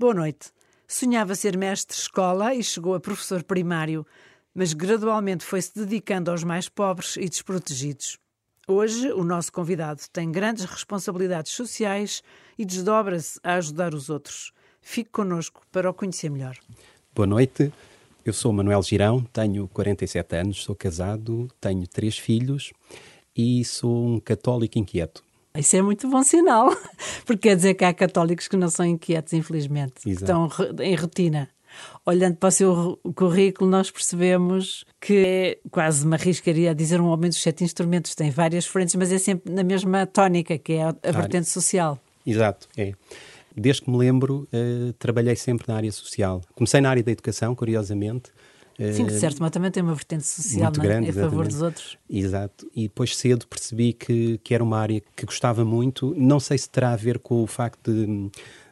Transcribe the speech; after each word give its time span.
Boa 0.00 0.14
noite. 0.14 0.48
Sonhava 0.88 1.34
ser 1.34 1.58
mestre 1.58 1.94
de 1.94 2.00
escola 2.00 2.54
e 2.54 2.64
chegou 2.64 2.94
a 2.94 3.00
professor 3.00 3.42
primário, 3.42 4.06
mas 4.54 4.72
gradualmente 4.72 5.44
foi-se 5.44 5.74
dedicando 5.74 6.30
aos 6.30 6.42
mais 6.42 6.70
pobres 6.70 7.18
e 7.18 7.28
desprotegidos. 7.28 8.16
Hoje, 8.66 9.12
o 9.12 9.22
nosso 9.22 9.52
convidado 9.52 10.00
tem 10.10 10.32
grandes 10.32 10.64
responsabilidades 10.64 11.52
sociais 11.52 12.22
e 12.58 12.64
desdobra-se 12.64 13.38
a 13.44 13.56
ajudar 13.56 13.92
os 13.92 14.08
outros. 14.08 14.52
Fique 14.80 15.10
connosco 15.10 15.60
para 15.70 15.90
o 15.90 15.92
conhecer 15.92 16.30
melhor. 16.30 16.56
Boa 17.14 17.26
noite. 17.26 17.70
Eu 18.24 18.32
sou 18.32 18.54
Manuel 18.54 18.82
Girão, 18.82 19.22
tenho 19.24 19.68
47 19.68 20.34
anos, 20.34 20.64
sou 20.64 20.74
casado, 20.74 21.46
tenho 21.60 21.86
três 21.86 22.16
filhos 22.16 22.72
e 23.36 23.62
sou 23.66 24.14
um 24.14 24.18
católico 24.18 24.78
inquieto. 24.78 25.22
Isso 25.56 25.76
é 25.76 25.82
muito 25.82 26.08
bom 26.08 26.22
sinal, 26.22 26.74
porque 27.26 27.48
quer 27.48 27.56
dizer 27.56 27.74
que 27.74 27.84
há 27.84 27.92
católicos 27.92 28.46
que 28.46 28.56
não 28.56 28.70
são 28.70 28.86
inquietos, 28.86 29.32
infelizmente, 29.32 29.94
Exato. 30.06 30.48
que 30.48 30.62
estão 30.62 30.84
em 30.84 30.94
rotina. 30.94 31.48
Olhando 32.04 32.36
para 32.36 32.48
o 32.48 32.52
seu 32.52 33.00
currículo, 33.14 33.70
nós 33.70 33.90
percebemos 33.90 34.84
que 35.00 35.24
é 35.24 35.58
quase 35.70 36.04
uma 36.04 36.16
riscaria 36.16 36.70
a 36.70 36.74
dizer 36.74 37.00
um 37.00 37.06
homem 37.06 37.30
dos 37.30 37.40
sete 37.40 37.62
instrumentos. 37.62 38.14
Tem 38.14 38.30
várias 38.30 38.66
frentes, 38.66 38.94
mas 38.96 39.12
é 39.12 39.18
sempre 39.18 39.52
na 39.52 39.62
mesma 39.62 40.06
tónica, 40.06 40.58
que 40.58 40.74
é 40.74 40.84
a, 40.84 40.88
a 41.02 41.12
vertente 41.12 41.48
social. 41.48 41.98
Exato, 42.26 42.68
é. 42.76 42.92
Desde 43.56 43.82
que 43.82 43.90
me 43.90 43.98
lembro, 43.98 44.48
uh, 44.52 44.92
trabalhei 44.94 45.36
sempre 45.36 45.66
na 45.68 45.76
área 45.76 45.90
social. 45.90 46.40
Comecei 46.54 46.80
na 46.80 46.90
área 46.90 47.02
da 47.02 47.10
educação, 47.10 47.54
curiosamente, 47.54 48.30
Sim, 48.92 49.06
de 49.06 49.18
certo, 49.18 49.38
mas 49.40 49.50
também 49.50 49.70
tem 49.70 49.82
uma 49.82 49.94
vertente 49.94 50.24
social 50.26 50.70
muito 50.70 50.80
grande, 50.80 51.08
em 51.08 51.12
favor 51.12 51.46
dos 51.46 51.60
outros. 51.60 51.98
Exato. 52.08 52.70
E 52.74 52.82
depois 52.82 53.16
cedo 53.16 53.46
percebi 53.46 53.92
que, 53.92 54.38
que 54.42 54.54
era 54.54 54.64
uma 54.64 54.78
área 54.78 55.02
que 55.14 55.26
gostava 55.26 55.64
muito. 55.64 56.14
Não 56.16 56.40
sei 56.40 56.56
se 56.56 56.68
terá 56.68 56.92
a 56.92 56.96
ver 56.96 57.18
com 57.18 57.42
o 57.42 57.46
facto 57.46 57.92
de 57.92 58.30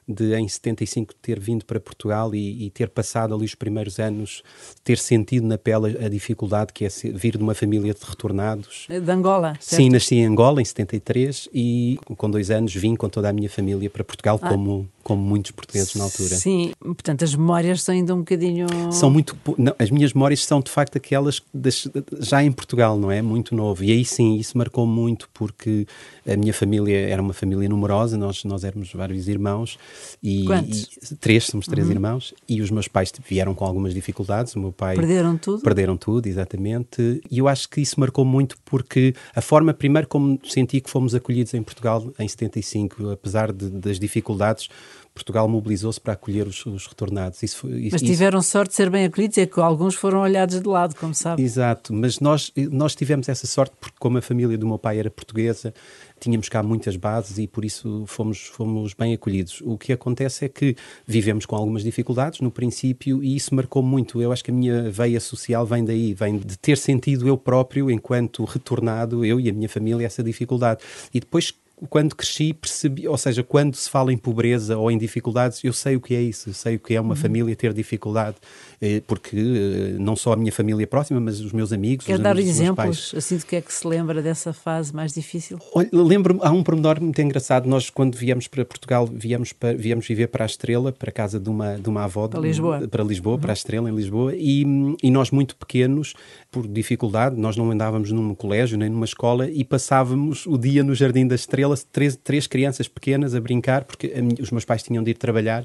de 0.08 0.34
em 0.34 0.48
75 0.48 1.14
ter 1.16 1.38
vindo 1.38 1.66
para 1.66 1.78
Portugal 1.78 2.34
e, 2.34 2.64
e, 2.64 2.70
ter 2.70 2.88
passado 2.88 3.34
ali 3.34 3.44
os 3.44 3.54
primeiros 3.54 3.98
anos, 3.98 4.42
ter 4.82 4.96
sentido 4.96 5.46
na 5.46 5.58
pele 5.58 6.02
a 6.02 6.08
dificuldade 6.08 6.72
que 6.72 6.86
é 6.86 6.88
vir 7.12 7.36
de 7.36 7.42
uma 7.42 7.54
família 7.54 7.92
de 7.92 8.00
retornados. 8.02 8.86
De 8.88 9.10
Angola, 9.10 9.54
certo? 9.60 9.82
Sim, 9.82 9.90
nasci 9.90 10.14
em 10.14 10.24
Angola 10.24 10.62
em 10.62 10.64
73 10.64 11.50
e 11.52 11.98
com 12.16 12.30
dois 12.30 12.50
anos 12.50 12.74
vim 12.74 12.96
com 12.96 13.08
toda 13.10 13.28
a 13.28 13.32
minha 13.32 13.50
família 13.50 13.90
para 13.90 14.02
Portugal, 14.02 14.40
ah. 14.40 14.48
como, 14.48 14.88
como 15.08 15.22
muitos 15.22 15.52
portugueses 15.52 15.94
na 15.94 16.04
altura. 16.04 16.36
Sim, 16.36 16.72
portanto 16.78 17.24
as 17.24 17.34
memórias 17.34 17.82
são 17.82 17.94
ainda 17.94 18.14
um 18.14 18.18
bocadinho... 18.18 18.66
São 18.92 19.08
muito... 19.08 19.34
Não, 19.56 19.74
as 19.78 19.90
minhas 19.90 20.12
memórias 20.12 20.44
são 20.44 20.60
de 20.60 20.70
facto 20.70 20.98
aquelas 20.98 21.40
das, 21.52 21.88
já 22.20 22.44
em 22.44 22.52
Portugal, 22.52 22.98
não 22.98 23.10
é? 23.10 23.22
Muito 23.22 23.54
novo. 23.54 23.82
E 23.82 23.90
aí 23.90 24.04
sim, 24.04 24.36
isso 24.36 24.58
marcou 24.58 24.86
muito 24.86 25.26
porque 25.32 25.86
a 26.26 26.36
minha 26.36 26.52
família 26.52 27.08
era 27.08 27.22
uma 27.22 27.32
família 27.32 27.66
numerosa, 27.70 28.18
nós, 28.18 28.44
nós 28.44 28.64
éramos 28.64 28.92
vários 28.92 29.28
irmãos 29.28 29.78
e? 30.22 30.44
E, 30.44 31.16
três, 31.16 31.46
somos 31.46 31.66
três 31.66 31.86
uhum. 31.86 31.94
irmãos, 31.94 32.34
e 32.46 32.60
os 32.60 32.70
meus 32.70 32.86
pais 32.86 33.10
vieram 33.26 33.54
com 33.54 33.64
algumas 33.64 33.94
dificuldades. 33.94 34.54
O 34.54 34.60
meu 34.60 34.72
pai. 34.72 34.94
Perderam 34.94 35.38
tudo? 35.38 35.62
Perderam 35.62 35.96
tudo, 35.96 36.26
exatamente. 36.26 37.22
E 37.30 37.38
eu 37.38 37.48
acho 37.48 37.68
que 37.68 37.80
isso 37.80 37.98
marcou 37.98 38.24
muito 38.24 38.58
porque 38.64 39.14
a 39.34 39.40
forma, 39.40 39.72
primeiro, 39.72 40.06
como 40.06 40.38
senti 40.44 40.80
que 40.80 40.90
fomos 40.90 41.14
acolhidos 41.14 41.54
em 41.54 41.62
Portugal 41.62 42.12
em 42.18 42.28
75, 42.28 43.10
apesar 43.10 43.52
de, 43.52 43.70
das 43.70 43.98
dificuldades, 43.98 44.68
Portugal 45.14 45.48
mobilizou-se 45.48 46.00
para 46.00 46.12
acolher 46.12 46.46
os, 46.46 46.64
os 46.66 46.86
retornados. 46.86 47.42
Isso, 47.42 47.68
isso, 47.70 47.88
mas 47.92 48.02
tiveram 48.02 48.38
isso... 48.38 48.50
sorte 48.50 48.70
de 48.70 48.76
ser 48.76 48.90
bem 48.90 49.04
acolhidos, 49.04 49.38
é 49.38 49.46
que 49.46 49.60
alguns 49.60 49.94
foram 49.94 50.20
olhados 50.20 50.60
de 50.60 50.68
lado, 50.68 50.94
como 50.94 51.14
sabe. 51.14 51.42
Exato, 51.42 51.92
mas 51.92 52.20
nós, 52.20 52.52
nós 52.70 52.94
tivemos 52.94 53.28
essa 53.28 53.46
sorte 53.46 53.74
porque, 53.80 53.96
como 53.98 54.18
a 54.18 54.22
família 54.22 54.56
do 54.56 54.66
meu 54.66 54.78
pai 54.78 54.98
era 54.98 55.10
portuguesa, 55.10 55.74
tínhamos 56.20 56.48
cá 56.48 56.62
muitas 56.62 56.96
bases 56.96 57.38
e 57.38 57.46
por 57.46 57.64
isso 57.64 58.04
fomos, 58.06 58.46
fomos 58.46 58.94
bem 58.94 59.14
acolhidos. 59.14 59.60
O 59.64 59.76
que 59.76 59.92
acontece 59.92 60.44
é 60.44 60.48
que 60.48 60.76
vivemos 61.06 61.46
com 61.46 61.56
algumas 61.56 61.82
dificuldades 61.82 62.40
no 62.40 62.50
princípio 62.50 63.22
e 63.22 63.36
isso 63.36 63.54
marcou 63.54 63.82
muito. 63.82 64.20
Eu 64.20 64.32
acho 64.32 64.44
que 64.44 64.50
a 64.50 64.54
minha 64.54 64.90
veia 64.90 65.20
social 65.20 65.66
vem 65.66 65.84
daí, 65.84 66.14
vem 66.14 66.38
de 66.38 66.58
ter 66.58 66.76
sentido 66.76 67.26
eu 67.26 67.36
próprio, 67.36 67.90
enquanto 67.90 68.44
retornado, 68.44 69.24
eu 69.24 69.40
e 69.40 69.48
a 69.48 69.52
minha 69.52 69.68
família, 69.68 70.06
essa 70.06 70.22
dificuldade. 70.22 70.80
E 71.12 71.20
depois 71.20 71.54
quando 71.88 72.14
cresci, 72.14 72.52
percebi, 72.52 73.06
ou 73.06 73.16
seja, 73.16 73.42
quando 73.42 73.74
se 73.74 73.88
fala 73.88 74.12
em 74.12 74.16
pobreza 74.16 74.76
ou 74.76 74.90
em 74.90 74.98
dificuldades, 74.98 75.62
eu 75.62 75.72
sei 75.72 75.96
o 75.96 76.00
que 76.00 76.14
é 76.14 76.20
isso, 76.20 76.50
eu 76.50 76.54
sei 76.54 76.76
o 76.76 76.78
que 76.78 76.94
é 76.94 77.00
uma 77.00 77.10
uhum. 77.10 77.16
família 77.16 77.54
ter 77.54 77.72
dificuldade, 77.72 78.36
eh, 78.80 79.02
porque 79.06 79.36
eh, 79.36 79.96
não 79.98 80.16
só 80.16 80.32
a 80.32 80.36
minha 80.36 80.50
família 80.50 80.86
próxima, 80.86 81.20
mas 81.20 81.40
os 81.40 81.52
meus 81.52 81.72
amigos. 81.72 82.06
Quer 82.06 82.18
dar 82.18 82.32
amigos 82.32 82.50
exemplos, 82.50 83.14
assim, 83.16 83.36
do 83.36 83.46
que 83.46 83.56
é 83.56 83.60
que 83.60 83.72
se 83.72 83.86
lembra 83.86 84.22
dessa 84.22 84.52
fase 84.52 84.94
mais 84.94 85.12
difícil? 85.12 85.58
Lembro-me, 85.92 86.40
há 86.42 86.50
um 86.50 86.62
pormenor 86.62 87.00
muito 87.00 87.20
engraçado, 87.20 87.68
nós 87.68 87.90
quando 87.90 88.16
viemos 88.16 88.48
para 88.48 88.64
Portugal, 88.64 89.06
viemos, 89.06 89.52
para, 89.52 89.74
viemos 89.74 90.06
viver 90.06 90.28
para 90.28 90.44
a 90.44 90.46
Estrela, 90.46 90.92
para 90.92 91.10
a 91.10 91.12
casa 91.12 91.38
de 91.38 91.48
uma, 91.48 91.76
de 91.76 91.88
uma 91.88 92.04
avó. 92.04 92.26
Para 92.28 92.40
Lisboa. 92.40 92.88
Para 92.88 93.04
Lisboa, 93.04 93.34
uhum. 93.36 93.40
para 93.40 93.52
a 93.52 93.54
Estrela, 93.54 93.90
em 93.90 93.94
Lisboa, 93.94 94.34
e, 94.34 94.64
e 95.02 95.10
nós 95.10 95.30
muito 95.30 95.54
pequenos, 95.56 96.14
por 96.50 96.66
dificuldade, 96.66 97.36
nós 97.36 97.56
não 97.56 97.70
andávamos 97.70 98.10
num 98.10 98.34
colégio 98.34 98.76
nem 98.78 98.88
numa 98.88 99.04
escola 99.04 99.48
e 99.50 99.64
passávamos 99.64 100.46
o 100.46 100.56
dia 100.56 100.82
no 100.82 100.94
Jardim 100.94 101.26
da 101.26 101.34
Estrela 101.34 101.67
três, 101.90 102.16
três 102.16 102.46
crianças 102.46 102.88
pequenas 102.88 103.34
a 103.34 103.40
brincar, 103.40 103.84
porque 103.84 104.12
a, 104.14 104.42
os 104.42 104.50
meus 104.50 104.64
pais 104.64 104.82
tinham 104.82 105.02
de 105.02 105.10
ir 105.10 105.14
trabalhar, 105.14 105.64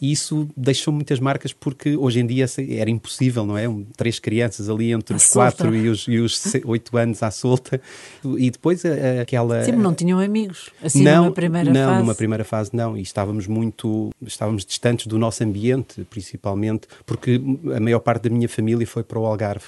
e 0.00 0.10
isso 0.12 0.48
deixou 0.56 0.92
muitas 0.92 1.20
marcas, 1.20 1.52
porque 1.52 1.96
hoje 1.96 2.20
em 2.20 2.26
dia 2.26 2.46
era 2.70 2.90
impossível, 2.90 3.44
não 3.44 3.56
é? 3.56 3.68
Um, 3.68 3.84
três 3.96 4.18
crianças 4.18 4.68
ali 4.68 4.92
entre 4.92 5.14
os 5.14 5.26
quatro 5.26 5.74
e 5.74 5.88
os, 5.88 6.06
e 6.08 6.18
os 6.18 6.42
oito 6.64 6.96
anos 6.96 7.22
à 7.22 7.30
solta, 7.30 7.80
e 8.24 8.50
depois 8.50 8.82
aquela... 9.20 9.64
Sim, 9.64 9.72
não 9.72 9.94
tinham 9.94 10.18
amigos, 10.18 10.70
assim 10.82 11.02
não, 11.02 11.24
numa 11.24 11.32
primeira 11.32 11.70
não, 11.70 11.80
fase? 11.80 11.92
Não, 11.92 11.98
numa 12.00 12.14
primeira 12.14 12.44
fase 12.44 12.70
não, 12.72 12.96
e 12.96 13.02
estávamos 13.02 13.46
muito, 13.46 14.10
estávamos 14.22 14.64
distantes 14.64 15.06
do 15.06 15.18
nosso 15.18 15.42
ambiente, 15.44 16.04
principalmente, 16.08 16.88
porque 17.04 17.40
a 17.74 17.80
maior 17.80 18.00
parte 18.00 18.28
da 18.28 18.30
minha 18.30 18.48
família 18.48 18.86
foi 18.86 19.02
para 19.02 19.18
o 19.18 19.26
Algarve. 19.26 19.66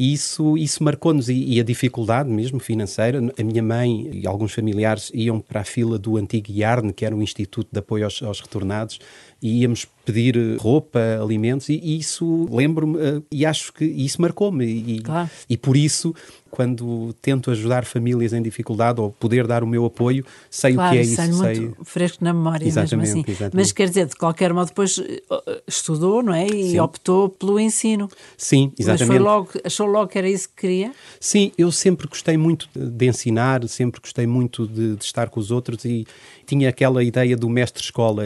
E 0.00 0.14
isso, 0.14 0.56
isso 0.56 0.82
marcou-nos 0.82 1.28
e, 1.28 1.34
e, 1.34 1.60
a 1.60 1.62
dificuldade 1.62 2.30
mesmo 2.30 2.58
financeira. 2.58 3.20
A 3.38 3.44
minha 3.44 3.62
mãe 3.62 4.08
e 4.10 4.26
alguns 4.26 4.54
familiares 4.54 5.10
iam 5.12 5.40
para 5.40 5.60
a 5.60 5.64
fila 5.64 5.98
do 5.98 6.16
antigo 6.16 6.50
IARN, 6.50 6.90
que 6.90 7.04
era 7.04 7.14
um 7.14 7.20
Instituto 7.20 7.68
de 7.70 7.80
Apoio 7.80 8.04
aos, 8.04 8.22
aos 8.22 8.40
Retornados, 8.40 8.98
e 9.42 9.60
íamos 9.60 9.86
pedir 10.04 10.36
roupa, 10.58 10.98
alimentos, 11.20 11.68
e, 11.68 11.98
isso 11.98 12.48
lembro-me, 12.50 12.96
uh, 12.96 13.24
e 13.30 13.44
acho 13.44 13.72
que 13.72 13.84
isso 13.84 14.20
marcou-me. 14.20 14.64
E, 14.64 15.00
claro. 15.00 15.30
e 15.48 15.56
por 15.56 15.76
isso 15.76 16.14
quando 16.50 17.14
tento 17.22 17.50
ajudar 17.50 17.84
famílias 17.84 18.32
em 18.32 18.42
dificuldade 18.42 19.00
ou 19.00 19.12
poder 19.12 19.46
dar 19.46 19.62
o 19.62 19.66
meu 19.66 19.84
apoio, 19.84 20.24
sei 20.50 20.74
claro, 20.74 20.90
o 20.90 20.92
que 20.92 20.98
é 20.98 21.02
isso. 21.02 21.14
Sei 21.14 21.60
muito 21.60 21.84
fresco 21.84 22.24
na 22.24 22.32
memória 22.32 22.66
exatamente, 22.66 23.06
mesmo 23.06 23.20
assim. 23.20 23.30
Exatamente. 23.30 23.56
Mas 23.56 23.72
quer 23.72 23.88
dizer, 23.88 24.06
de 24.06 24.16
qualquer 24.16 24.52
modo, 24.52 24.66
depois 24.66 24.98
eh, 24.98 25.62
estudou, 25.66 26.22
não 26.22 26.34
é? 26.34 26.46
E 26.46 26.72
Sim. 26.72 26.80
optou 26.80 27.28
pelo 27.28 27.58
ensino. 27.58 28.08
Sim, 28.36 28.72
exatamente. 28.78 29.08
Mas 29.08 29.16
foi 29.16 29.18
logo, 29.18 29.50
achou 29.64 29.86
logo 29.86 30.08
que 30.08 30.18
era 30.18 30.28
isso 30.28 30.48
que 30.48 30.62
queria? 30.62 30.92
Sim, 31.20 31.52
eu 31.56 31.70
sempre 31.70 32.08
gostei 32.08 32.36
muito 32.36 32.68
de 32.74 33.06
ensinar, 33.06 33.66
sempre 33.68 34.00
gostei 34.00 34.26
muito 34.26 34.66
de, 34.66 34.96
de 34.96 35.04
estar 35.04 35.30
com 35.30 35.38
os 35.38 35.50
outros 35.50 35.84
e 35.84 36.06
tinha 36.46 36.68
aquela 36.68 37.02
ideia 37.04 37.36
do 37.36 37.48
mestre-escola, 37.48 38.24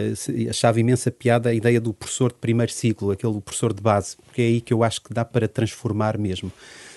achava 0.49 0.81
imensa 0.81 1.11
piada 1.11 1.51
a 1.51 1.55
ideia 1.65 1.81
do 1.81 1.95
professor 1.95 2.31
de 2.31 2.39
primeiro 2.39 2.71
ciclo, 2.71 3.11
aquele 3.11 3.41
professor 3.41 3.73
de 3.73 3.81
base, 3.81 4.17
porque 4.17 4.43
é 4.43 4.45
aí 4.47 4.61
que 4.61 4.73
eu 4.73 4.85
acho 4.85 5.01
que 5.01 5.15
dá 5.15 5.25
para 5.25 5.49
transformar 5.49 6.19
mesmo. 6.19 6.53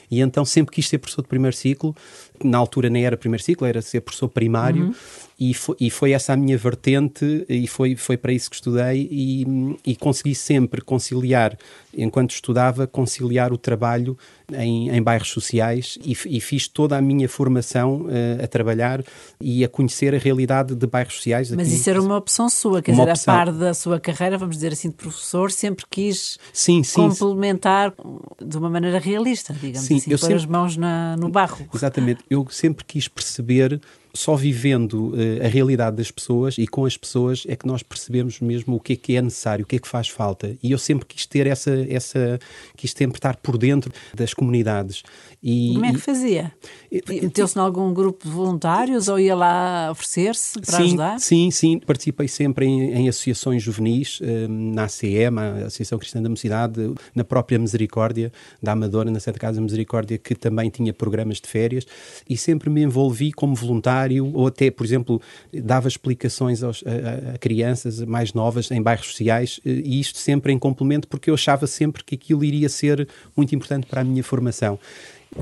E 0.09 0.21
então 0.21 0.45
sempre 0.45 0.73
quis 0.73 0.87
ser 0.87 0.97
professor 0.99 1.21
de 1.21 1.27
primeiro 1.27 1.55
ciclo, 1.55 1.95
na 2.43 2.57
altura 2.57 2.89
nem 2.89 3.05
era 3.05 3.17
primeiro 3.17 3.43
ciclo, 3.43 3.65
era 3.67 3.81
ser 3.81 4.01
professor 4.01 4.29
primário, 4.29 4.87
uhum. 4.87 4.93
e, 5.39 5.53
foi, 5.53 5.75
e 5.79 5.89
foi 5.89 6.11
essa 6.11 6.33
a 6.33 6.37
minha 6.37 6.57
vertente, 6.57 7.45
e 7.49 7.67
foi, 7.67 7.95
foi 7.95 8.17
para 8.17 8.31
isso 8.31 8.49
que 8.49 8.55
estudei, 8.55 9.07
e, 9.11 9.77
e 9.85 9.95
consegui 9.95 10.35
sempre 10.35 10.81
conciliar, 10.81 11.57
enquanto 11.93 12.31
estudava, 12.31 12.85
conciliar 12.85 13.51
o 13.51 13.57
trabalho 13.57 14.17
em, 14.53 14.89
em 14.89 15.01
bairros 15.01 15.29
sociais, 15.29 15.97
e, 16.03 16.11
e, 16.11 16.39
fiz 16.39 16.67
toda 16.67 16.97
a 16.97 17.01
minha 17.01 17.27
formação 17.27 18.03
uh, 18.03 18.43
a 18.43 18.47
trabalhar 18.47 19.03
e 19.41 19.63
a 19.63 19.67
conhecer 19.67 20.13
a 20.15 20.17
realidade 20.17 20.75
de 20.75 20.87
bairros 20.87 21.15
sociais. 21.15 21.51
Mas 21.51 21.71
isso 21.71 21.89
era 21.89 22.01
uma 22.01 22.17
opção 22.17 22.49
sua, 22.49 22.81
quer 22.81 22.91
dizer, 22.91 23.09
opção. 23.09 23.33
a 23.33 23.37
par 23.37 23.51
da 23.51 23.73
sua 23.73 23.99
carreira, 23.99 24.37
vamos 24.37 24.55
dizer 24.55 24.71
assim, 24.71 24.89
de 24.89 24.95
professor, 24.95 25.51
sempre 25.51 25.85
quis 25.89 26.37
sim, 26.53 26.83
sim, 26.83 26.95
complementar 26.95 27.93
de 28.41 28.57
uma 28.57 28.69
maneira 28.69 28.99
realista, 28.99 29.53
digamos 29.53 29.87
sim, 29.87 29.97
assim, 29.97 30.09
pôr 30.09 30.17
sempre... 30.17 30.35
as 30.35 30.45
mãos 30.45 30.77
na, 30.77 31.17
no 31.17 31.29
barro. 31.29 31.67
Exatamente 31.73 32.23
eu 32.29 32.47
sempre 32.49 32.83
quis 32.85 33.07
perceber 33.07 33.81
só 34.17 34.35
vivendo 34.35 35.13
uh, 35.13 35.45
a 35.45 35.47
realidade 35.47 35.97
das 35.97 36.11
pessoas 36.11 36.57
e 36.57 36.67
com 36.67 36.85
as 36.85 36.97
pessoas 36.97 37.45
é 37.47 37.55
que 37.55 37.67
nós 37.67 37.83
percebemos 37.83 38.39
mesmo 38.39 38.75
o 38.75 38.79
que 38.79 38.93
é 38.93 38.95
que 38.95 39.15
é 39.15 39.21
necessário, 39.21 39.63
o 39.63 39.67
que 39.67 39.75
é 39.75 39.79
que 39.79 39.87
faz 39.87 40.09
falta. 40.09 40.57
E 40.61 40.71
eu 40.71 40.77
sempre 40.77 41.05
quis 41.05 41.25
ter 41.25 41.47
essa, 41.47 41.71
essa 41.89 42.39
quis 42.75 42.91
sempre 42.91 43.17
estar 43.17 43.35
por 43.37 43.57
dentro 43.57 43.91
das 44.13 44.33
comunidades. 44.33 45.03
E, 45.41 45.73
Como 45.73 45.85
é 45.85 45.93
que 45.93 45.99
fazia? 45.99 46.51
Meteu-se 46.91 47.57
em 47.57 47.61
algum 47.61 47.93
grupo 47.93 48.27
de 48.27 48.33
voluntários 48.33 49.07
ou 49.07 49.19
ia 49.19 49.35
lá 49.35 49.89
oferecer-se 49.91 50.59
para 50.59 50.77
sim, 50.77 50.83
ajudar? 50.83 51.19
Sim, 51.19 51.51
sim. 51.51 51.79
Participei 51.79 52.27
sempre 52.27 52.65
em, 52.65 52.91
em 52.93 53.09
associações 53.09 53.61
juvenis, 53.61 54.19
eh, 54.21 54.47
na 54.47 54.85
ACM, 54.85 55.39
a 55.39 55.65
Associação 55.67 55.99
Cristã 55.99 56.21
da 56.21 56.29
Mocidade, 56.29 56.93
na 57.13 57.23
própria 57.23 57.59
Misericórdia 57.59 58.31
da 58.61 58.71
Amadora, 58.71 59.11
na 59.11 59.19
Santa 59.19 59.39
Casa 59.39 59.61
Misericórdia, 59.61 60.17
que 60.17 60.33
também 60.33 60.69
tinha 60.69 60.91
programas 60.91 61.39
de 61.39 61.47
férias, 61.47 61.85
e 62.27 62.35
sempre 62.35 62.69
me 62.69 62.81
envolvi 62.81 63.31
como 63.31 63.53
voluntário 63.53 64.06
ou 64.21 64.47
até, 64.47 64.71
por 64.71 64.85
exemplo, 64.85 65.21
dava 65.53 65.87
explicações 65.87 66.63
aos, 66.63 66.83
a, 66.85 67.33
a, 67.33 67.37
crianças 67.37 68.01
mais 68.01 68.33
novas 68.33 68.71
em 68.71 68.81
bairros 68.81 69.07
sociais, 69.07 69.59
eh, 69.65 69.81
e 69.83 69.99
isto 69.99 70.17
sempre 70.17 70.51
em 70.51 70.59
complemento, 70.59 71.07
porque 71.07 71.29
eu 71.29 71.33
achava 71.33 71.67
sempre 71.67 72.03
que 72.03 72.15
aquilo 72.15 72.43
iria 72.43 72.69
ser 72.69 73.07
muito 73.35 73.53
importante 73.55 73.87
para 73.87 74.01
a 74.01 74.03
minha 74.03 74.23
formação 74.23 74.79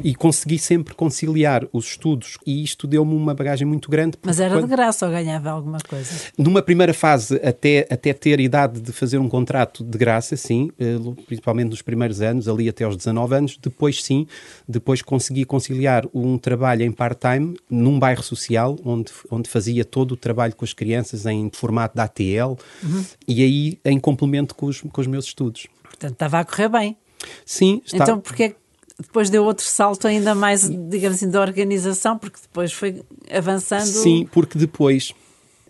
e 0.03 0.13
consegui 0.15 0.59
sempre 0.59 0.93
conciliar 0.93 1.65
os 1.71 1.85
estudos 1.85 2.37
e 2.45 2.63
isto 2.63 2.87
deu-me 2.87 3.13
uma 3.13 3.33
bagagem 3.33 3.67
muito 3.67 3.89
grande. 3.89 4.17
Mas 4.23 4.39
era 4.39 4.55
quando... 4.55 4.65
de 4.65 4.75
graça 4.75 5.05
ou 5.05 5.11
ganhava 5.11 5.49
alguma 5.49 5.77
coisa? 5.87 6.09
Numa 6.37 6.61
primeira 6.61 6.93
fase, 6.93 7.35
até, 7.43 7.87
até 7.89 8.13
ter 8.13 8.39
idade 8.39 8.79
de 8.79 8.91
fazer 8.91 9.17
um 9.17 9.29
contrato 9.29 9.83
de 9.83 9.97
graça, 9.97 10.35
sim, 10.35 10.69
eh, 10.79 10.97
principalmente 11.25 11.69
nos 11.69 11.81
primeiros 11.81 12.21
anos, 12.21 12.47
ali 12.47 12.69
até 12.69 12.83
aos 12.83 12.95
19 12.95 13.35
anos, 13.35 13.57
depois 13.61 14.03
sim, 14.03 14.27
depois 14.67 15.01
consegui 15.01 15.45
conciliar 15.45 16.05
um 16.13 16.37
trabalho 16.37 16.83
em 16.83 16.91
part-time 16.91 17.57
num 17.69 17.99
bairro 17.99 18.23
social, 18.23 18.77
onde, 18.83 19.11
onde 19.29 19.49
fazia 19.49 19.85
todo 19.85 20.13
o 20.13 20.17
trabalho 20.17 20.55
com 20.55 20.65
as 20.65 20.73
crianças 20.73 21.25
em 21.25 21.49
formato 21.51 21.95
da 21.95 22.03
ATL 22.03 22.57
uhum. 22.83 23.05
e 23.27 23.43
aí 23.43 23.79
em 23.85 23.99
complemento 23.99 24.55
com 24.55 24.67
os, 24.67 24.81
com 24.81 25.01
os 25.01 25.07
meus 25.07 25.25
estudos. 25.25 25.67
Portanto, 25.83 26.13
estava 26.13 26.39
a 26.39 26.45
correr 26.45 26.69
bem. 26.69 26.97
Sim. 27.45 27.81
Está... 27.85 28.03
Então, 28.03 28.19
porquê 28.19 28.55
depois 28.99 29.29
deu 29.29 29.43
outro 29.43 29.65
salto 29.65 30.07
ainda 30.07 30.33
mais, 30.33 30.69
digamos 30.69 31.17
assim, 31.17 31.29
da 31.29 31.41
organização, 31.41 32.17
porque 32.17 32.39
depois 32.41 32.71
foi 32.71 33.03
avançando. 33.29 33.85
Sim, 33.85 34.27
porque 34.31 34.57
depois 34.57 35.13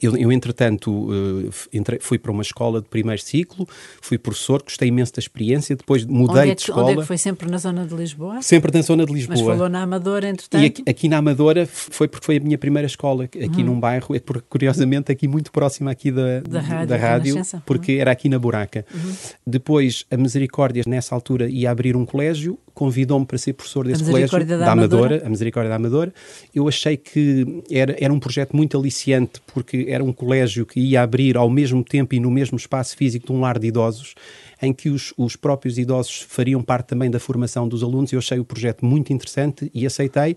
eu, 0.01 0.15
eu 0.17 0.31
entretanto, 0.31 0.91
uh, 0.91 1.49
entrei, 1.71 1.99
fui 1.99 2.19
para 2.19 2.31
uma 2.31 2.41
escola 2.41 2.81
de 2.81 2.87
primeiro 2.87 3.21
ciclo, 3.21 3.67
fui 4.01 4.17
professor, 4.17 4.61
gostei 4.61 4.89
imenso 4.89 5.13
da 5.13 5.19
experiência, 5.19 5.75
depois 5.75 6.05
mudei 6.05 6.27
onde 6.27 6.39
é 6.39 6.47
que, 6.49 6.55
de 6.55 6.61
escola. 6.61 6.83
Onde 6.83 6.93
é 6.93 7.01
que 7.01 7.07
foi 7.07 7.17
sempre 7.17 7.49
na 7.49 7.57
zona 7.57 7.85
de 7.85 7.95
Lisboa? 7.95 8.41
Sempre 8.41 8.71
na 8.73 8.81
zona 8.81 9.05
de 9.05 9.13
Lisboa. 9.13 9.37
Mas 9.37 9.47
falou 9.47 9.69
na 9.69 9.83
Amadora, 9.83 10.27
entretanto? 10.27 10.61
E 10.61 10.65
aqui, 10.65 10.83
aqui 10.85 11.09
na 11.09 11.17
Amadora 11.17 11.65
foi 11.65 12.07
porque 12.07 12.25
foi 12.25 12.37
a 12.37 12.39
minha 12.39 12.57
primeira 12.57 12.85
escola, 12.85 13.23
aqui 13.23 13.39
uhum. 13.45 13.63
num 13.63 13.79
bairro, 13.79 14.15
é 14.15 14.19
porque, 14.19 14.45
curiosamente 14.49 15.11
aqui 15.11 15.27
muito 15.27 15.51
próximo 15.51 15.89
aqui 15.89 16.11
da, 16.11 16.41
da 16.41 16.59
rádio, 16.59 16.87
da 16.87 16.97
rádio 16.97 17.41
porque 17.65 17.93
era 17.93 18.11
aqui 18.11 18.27
na 18.27 18.37
Buraca. 18.37 18.85
Uhum. 18.93 19.13
Depois, 19.47 20.05
a 20.11 20.17
Misericórdia, 20.17 20.83
nessa 20.85 21.15
altura, 21.15 21.49
ia 21.49 21.71
abrir 21.71 21.95
um 21.95 22.05
colégio, 22.05 22.59
convidou-me 22.75 23.25
para 23.25 23.37
ser 23.37 23.53
professor 23.53 23.87
desse 23.87 24.03
colégio, 24.03 24.45
da, 24.45 24.57
da 24.57 24.71
Amadora, 24.71 25.05
Amadora, 25.05 25.25
a 25.25 25.29
Misericórdia 25.29 25.69
da 25.69 25.77
Amadora. 25.77 26.13
Eu 26.53 26.67
achei 26.67 26.97
que 26.97 27.63
era, 27.71 27.95
era 27.97 28.13
um 28.13 28.19
projeto 28.19 28.55
muito 28.55 28.77
aliciante, 28.77 29.41
porque 29.53 29.87
era 29.89 30.03
um 30.03 30.13
colégio 30.13 30.65
que 30.65 30.79
ia 30.79 31.01
abrir 31.01 31.37
ao 31.37 31.49
mesmo 31.49 31.83
tempo 31.83 32.13
e 32.13 32.19
no 32.19 32.29
mesmo 32.29 32.57
espaço 32.57 32.95
físico 32.95 33.27
de 33.27 33.31
um 33.31 33.39
lar 33.39 33.57
de 33.57 33.67
idosos, 33.67 34.13
em 34.61 34.73
que 34.73 34.89
os, 34.89 35.13
os 35.17 35.35
próprios 35.35 35.77
idosos 35.77 36.25
fariam 36.27 36.61
parte 36.61 36.87
também 36.87 37.09
da 37.09 37.19
formação 37.19 37.67
dos 37.67 37.81
alunos. 37.81 38.11
Eu 38.11 38.19
achei 38.19 38.37
o 38.37 38.45
projeto 38.45 38.85
muito 38.85 39.11
interessante 39.13 39.71
e 39.73 39.85
aceitei. 39.85 40.35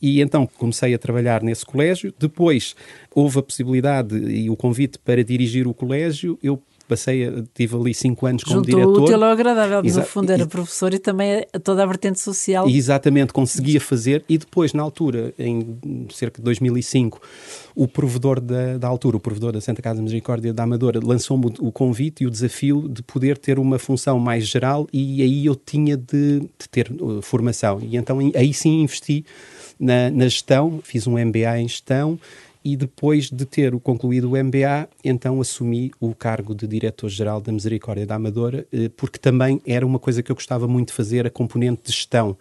E 0.00 0.20
então 0.20 0.46
comecei 0.46 0.92
a 0.94 0.98
trabalhar 0.98 1.42
nesse 1.42 1.64
colégio. 1.64 2.12
Depois 2.18 2.74
houve 3.14 3.38
a 3.38 3.42
possibilidade 3.42 4.16
e 4.16 4.50
o 4.50 4.56
convite 4.56 4.98
para 4.98 5.22
dirigir 5.22 5.66
o 5.66 5.74
colégio. 5.74 6.38
Eu 6.42 6.60
passei, 6.88 7.28
tive 7.54 7.76
ali 7.76 7.94
cinco 7.94 8.26
anos 8.26 8.44
como 8.44 8.56
Juntou 8.56 8.74
diretor. 8.74 9.00
o 9.00 9.04
útil 9.04 9.24
ao 9.24 9.30
agradável, 9.30 9.82
no 9.82 10.02
fundo 10.02 10.30
era 10.30 10.46
professor 10.46 10.92
e 10.94 10.98
também 10.98 11.44
toda 11.62 11.82
a 11.82 11.86
vertente 11.86 12.20
social. 12.20 12.68
Exatamente, 12.68 13.32
conseguia 13.32 13.80
fazer 13.80 14.24
e 14.28 14.38
depois, 14.38 14.72
na 14.72 14.82
altura, 14.82 15.34
em 15.38 15.78
cerca 16.12 16.38
de 16.38 16.44
2005, 16.44 17.20
o 17.74 17.88
provedor 17.88 18.40
da, 18.40 18.78
da 18.78 18.88
altura, 18.88 19.16
o 19.16 19.20
provedor 19.20 19.52
da 19.52 19.60
Santa 19.60 19.82
Casa 19.82 20.00
Misericórdia 20.00 20.52
da 20.52 20.62
Amadora, 20.62 21.00
lançou-me 21.02 21.46
o, 21.46 21.68
o, 21.68 21.72
convite 21.72 22.24
e 22.24 22.26
o 22.26 22.30
desafio 22.30 22.88
de 22.88 23.02
poder 23.02 23.38
ter 23.38 23.58
uma 23.58 23.78
função 23.78 24.18
mais 24.18 24.46
geral 24.46 24.86
e 24.92 25.22
aí 25.22 25.46
eu 25.46 25.54
tinha 25.54 25.96
de, 25.96 26.40
de 26.40 26.68
ter 26.70 26.90
uh, 27.00 27.20
formação. 27.22 27.80
E 27.82 27.96
então 27.96 28.18
aí 28.34 28.52
sim 28.52 28.82
investi 28.82 29.24
na, 29.78 30.10
na 30.10 30.24
gestão, 30.24 30.80
fiz 30.82 31.06
um 31.06 31.12
MBA 31.18 31.58
em 31.58 31.68
gestão 31.68 32.18
e 32.64 32.76
depois 32.76 33.30
de 33.30 33.44
ter 33.44 33.78
concluído 33.80 34.30
o 34.32 34.42
MBA, 34.42 34.88
então 35.04 35.40
assumi 35.40 35.90
o 36.00 36.14
cargo 36.14 36.54
de 36.54 36.66
diretor-geral 36.66 37.40
da 37.40 37.52
Misericórdia 37.52 38.06
da 38.06 38.14
Amadora, 38.14 38.66
eh, 38.72 38.90
porque 38.96 39.18
também 39.18 39.60
era 39.66 39.84
uma 39.84 39.98
coisa 39.98 40.22
que 40.22 40.32
eu 40.32 40.36
gostava 40.36 40.66
muito 40.66 40.88
de 40.88 40.94
fazer, 40.94 41.26
a 41.26 41.30
componente 41.30 41.82
de 41.84 41.92
gestão 41.92 42.36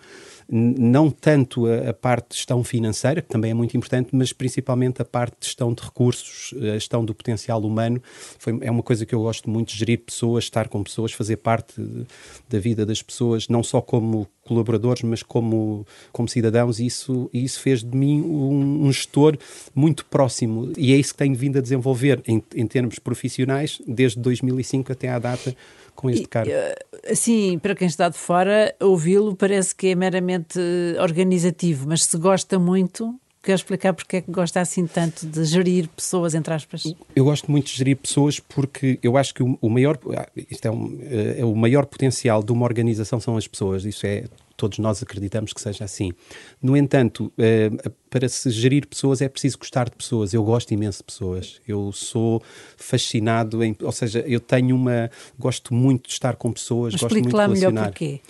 não 0.56 1.10
tanto 1.10 1.66
a, 1.66 1.90
a, 1.90 1.94
parte 1.94 2.30
de 2.30 2.36
gestão 2.36 2.64
financeira, 2.64 3.24
que 3.24 3.28
também 3.28 3.50
é 3.50 3.54
muito 3.56 3.76
importante, 3.76 4.10
mas 4.12 4.32
principalmente 4.32 5.02
a 5.02 5.06
parte 5.06 5.36
de 5.40 5.48
gestão 5.48 5.74
de 5.74 5.82
recursos, 5.82 6.54
a 6.60 6.74
gestão 6.74 7.04
do 7.04 7.16
potencial 7.16 7.60
humano. 7.62 8.00
Foi, 8.38 8.60
é 8.62 8.70
uma 8.70 8.84
coisa 8.84 9.04
que 9.04 9.16
eu 9.16 9.22
gosto 9.22 9.50
muito 9.50 9.72
gerir 9.72 10.00
pessoas, 10.00 10.44
estar 10.44 10.68
com 10.68 10.84
pessoas, 10.84 11.12
fazer 11.12 11.38
parte 11.38 11.82
de, 11.82 12.06
da 12.48 12.60
vida 12.60 12.86
das 12.86 13.02
pessoas, 13.02 13.48
não 13.48 13.64
só 13.64 13.82
como 13.82 14.28
colaboradores, 14.46 15.02
mas 15.02 15.24
como, 15.24 15.88
como 16.12 16.28
cidadãos, 16.28 16.80
e 16.80 16.86
isso, 16.86 17.30
isso 17.34 17.60
fez 17.60 17.84
de 17.84 17.98
mim 17.98 18.22
um, 18.22 18.86
um, 18.86 18.92
gestor 18.92 19.36
muito 19.74 20.06
próximo. 20.06 20.72
E 20.78 20.94
é 20.94 20.98
isso 20.98 21.14
que 21.14 21.18
tenho 21.18 21.36
vindo 21.36 21.58
a 21.58 21.62
desenvolver 21.62 22.22
em, 22.28 22.44
em 22.54 22.68
termos 22.68 23.00
profissionais, 23.00 23.82
desde 23.88 24.20
2005 24.20 24.92
até 24.92 25.10
à 25.10 25.18
data 25.18 25.56
com 25.96 26.10
este 26.10 26.28
cargo? 26.28 26.52
Eh, 26.52 26.76
assim, 27.10 27.58
para 27.60 27.76
quem 27.76 27.88
está 27.88 28.10
de 28.10 28.18
fora, 28.18 28.76
ouvi-lo 28.80 29.36
parece 29.36 29.76
que 29.76 29.88
é 29.88 29.96
meramente 29.96 30.60
organizativo, 31.00 31.88
mas 31.88 32.04
se 32.04 32.18
gosta 32.18 32.58
muito, 32.60 33.14
quer 33.44 33.56
explicar 33.56 33.94
porque 33.94 34.18
é 34.18 34.22
que 34.22 34.32
gosta 34.32 34.62
assim 34.62 34.88
tanto 34.88 35.28
de 35.28 35.44
gerir 35.44 35.90
pessoas, 35.90 36.34
entre 36.34 36.54
aspas? 36.54 36.96
Eu 37.16 37.26
gosto 37.26 37.52
muito 37.52 37.68
de 37.68 37.76
gerir 37.76 37.98
pessoas 37.98 38.40
porque 38.40 38.98
eu 39.04 39.18
acho 39.18 39.34
que 39.34 39.44
o, 39.44 39.58
o 39.62 39.70
maior, 39.70 40.00
ah, 40.16 40.28
isto 40.50 40.66
é, 40.66 40.72
um, 40.72 40.98
eh, 41.02 41.36
é, 41.40 41.46
o 41.46 41.54
maior 41.54 41.86
potencial 41.86 42.42
de 42.42 42.52
uma 42.52 42.66
organização 42.66 43.20
são 43.20 43.36
as 43.36 43.48
pessoas, 43.48 43.84
isso 43.84 44.06
é 44.08 44.24
todos 44.64 44.80
nós 44.80 45.04
acreditamos 45.04 45.52
que 45.52 45.60
seja 45.60 45.84
assim. 45.84 46.14
No 46.62 46.78
entanto, 46.78 47.30
eh, 47.38 47.70
para 48.10 48.30
se 48.30 48.50
gerir 48.50 48.88
pessoas 48.88 49.22
é 49.22 49.28
preciso 49.28 49.58
gostar 49.58 49.90
de 49.90 49.96
pessoas. 49.98 50.34
Eu 50.34 50.42
gosto 50.42 50.72
imenso 50.74 51.00
de 51.00 51.04
pessoas. 51.04 51.60
Eu 51.68 51.92
sou 51.92 52.42
fascinado 52.78 53.62
em, 53.62 53.76
ou 53.82 53.92
seja, 53.92 54.20
eu 54.22 54.40
tenho 54.40 54.74
uma 54.74 55.12
gosto 55.38 55.74
muito 55.74 56.08
de 56.08 56.14
estar 56.14 56.38
com 56.38 56.50
pessoas, 56.54 56.94
Mas 56.94 57.02
gosto 57.02 57.14
muito 57.14 57.30
de 57.30 57.36
relacionar. 57.36 57.72
Melhor 57.72 57.86
porquê. 57.88 58.22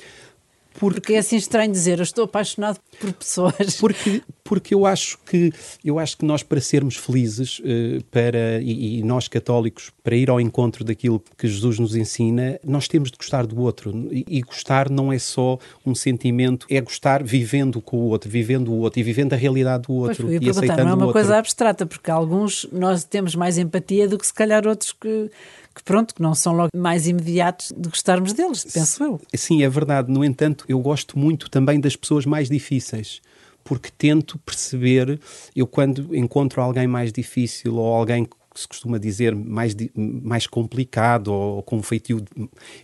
Porque, 0.79 0.99
porque 0.99 1.13
é 1.13 1.19
assim 1.19 1.35
estranho 1.35 1.71
dizer, 1.71 1.99
eu 1.99 2.03
estou 2.03 2.25
apaixonado 2.25 2.79
por 2.99 3.13
pessoas. 3.13 3.77
Porque, 3.79 4.21
porque 4.43 4.73
eu 4.73 4.85
acho 4.85 5.17
que 5.25 5.51
eu 5.83 5.99
acho 5.99 6.17
que 6.17 6.25
nós 6.25 6.43
para 6.43 6.59
sermos 6.59 6.95
felizes 6.95 7.59
uh, 7.59 8.03
para 8.11 8.61
e, 8.61 8.99
e, 8.99 9.03
nós 9.03 9.27
católicos 9.27 9.91
para 10.03 10.15
ir 10.15 10.29
ao 10.29 10.39
encontro 10.39 10.83
daquilo 10.83 11.21
que 11.37 11.47
Jesus 11.47 11.79
nos 11.79 11.95
ensina, 11.95 12.59
nós 12.63 12.87
temos 12.87 13.11
de 13.11 13.17
gostar 13.17 13.45
do 13.45 13.59
outro 13.59 13.91
e, 14.11 14.25
e 14.27 14.41
gostar 14.41 14.89
não 14.89 15.13
é 15.13 15.19
só 15.19 15.57
um 15.85 15.93
sentimento, 15.93 16.65
é 16.69 16.81
gostar 16.81 17.23
vivendo 17.23 17.81
com 17.81 17.97
o 17.97 18.07
outro, 18.07 18.29
vivendo 18.29 18.69
o 18.69 18.79
outro 18.79 18.99
e 18.99 19.03
vivendo 19.03 19.33
a 19.33 19.37
realidade 19.37 19.83
do 19.83 19.93
outro 19.93 20.27
pois, 20.27 20.41
e 20.41 20.49
aceitando 20.49 20.83
não 20.83 20.91
é 20.91 21.05
uma 21.05 21.13
coisa 21.13 21.37
abstrata 21.37 21.85
porque 21.85 22.09
alguns 22.09 22.67
nós 22.71 23.03
temos 23.03 23.35
mais 23.35 23.57
empatia 23.57 24.07
do 24.07 24.17
que 24.17 24.25
se 24.25 24.33
calhar 24.33 24.67
outros 24.67 24.91
que 24.91 25.29
que 25.73 25.83
pronto, 25.83 26.13
que 26.13 26.21
não 26.21 26.35
são 26.35 26.53
logo 26.53 26.69
mais 26.75 27.07
imediatos 27.07 27.73
de 27.75 27.89
gostarmos 27.89 28.33
deles, 28.33 28.65
penso 28.65 29.03
eu. 29.03 29.21
Sim, 29.35 29.63
é 29.63 29.69
verdade. 29.69 30.11
No 30.11 30.23
entanto, 30.23 30.65
eu 30.67 30.79
gosto 30.79 31.17
muito 31.17 31.49
também 31.49 31.79
das 31.79 31.95
pessoas 31.95 32.25
mais 32.25 32.49
difíceis 32.49 33.21
porque 33.63 33.89
tento 33.97 34.37
perceber, 34.39 35.19
eu 35.55 35.65
quando 35.65 36.13
encontro 36.15 36.61
alguém 36.61 36.85
mais 36.85 37.11
difícil 37.11 37.75
ou 37.75 37.93
alguém 37.93 38.27
se 38.55 38.67
costuma 38.67 38.97
dizer 38.97 39.35
mais, 39.35 39.75
mais 39.95 40.47
complicado 40.47 41.29
ou 41.29 41.63
com 41.63 41.77
um 41.77 41.83
feitio, 41.83 42.23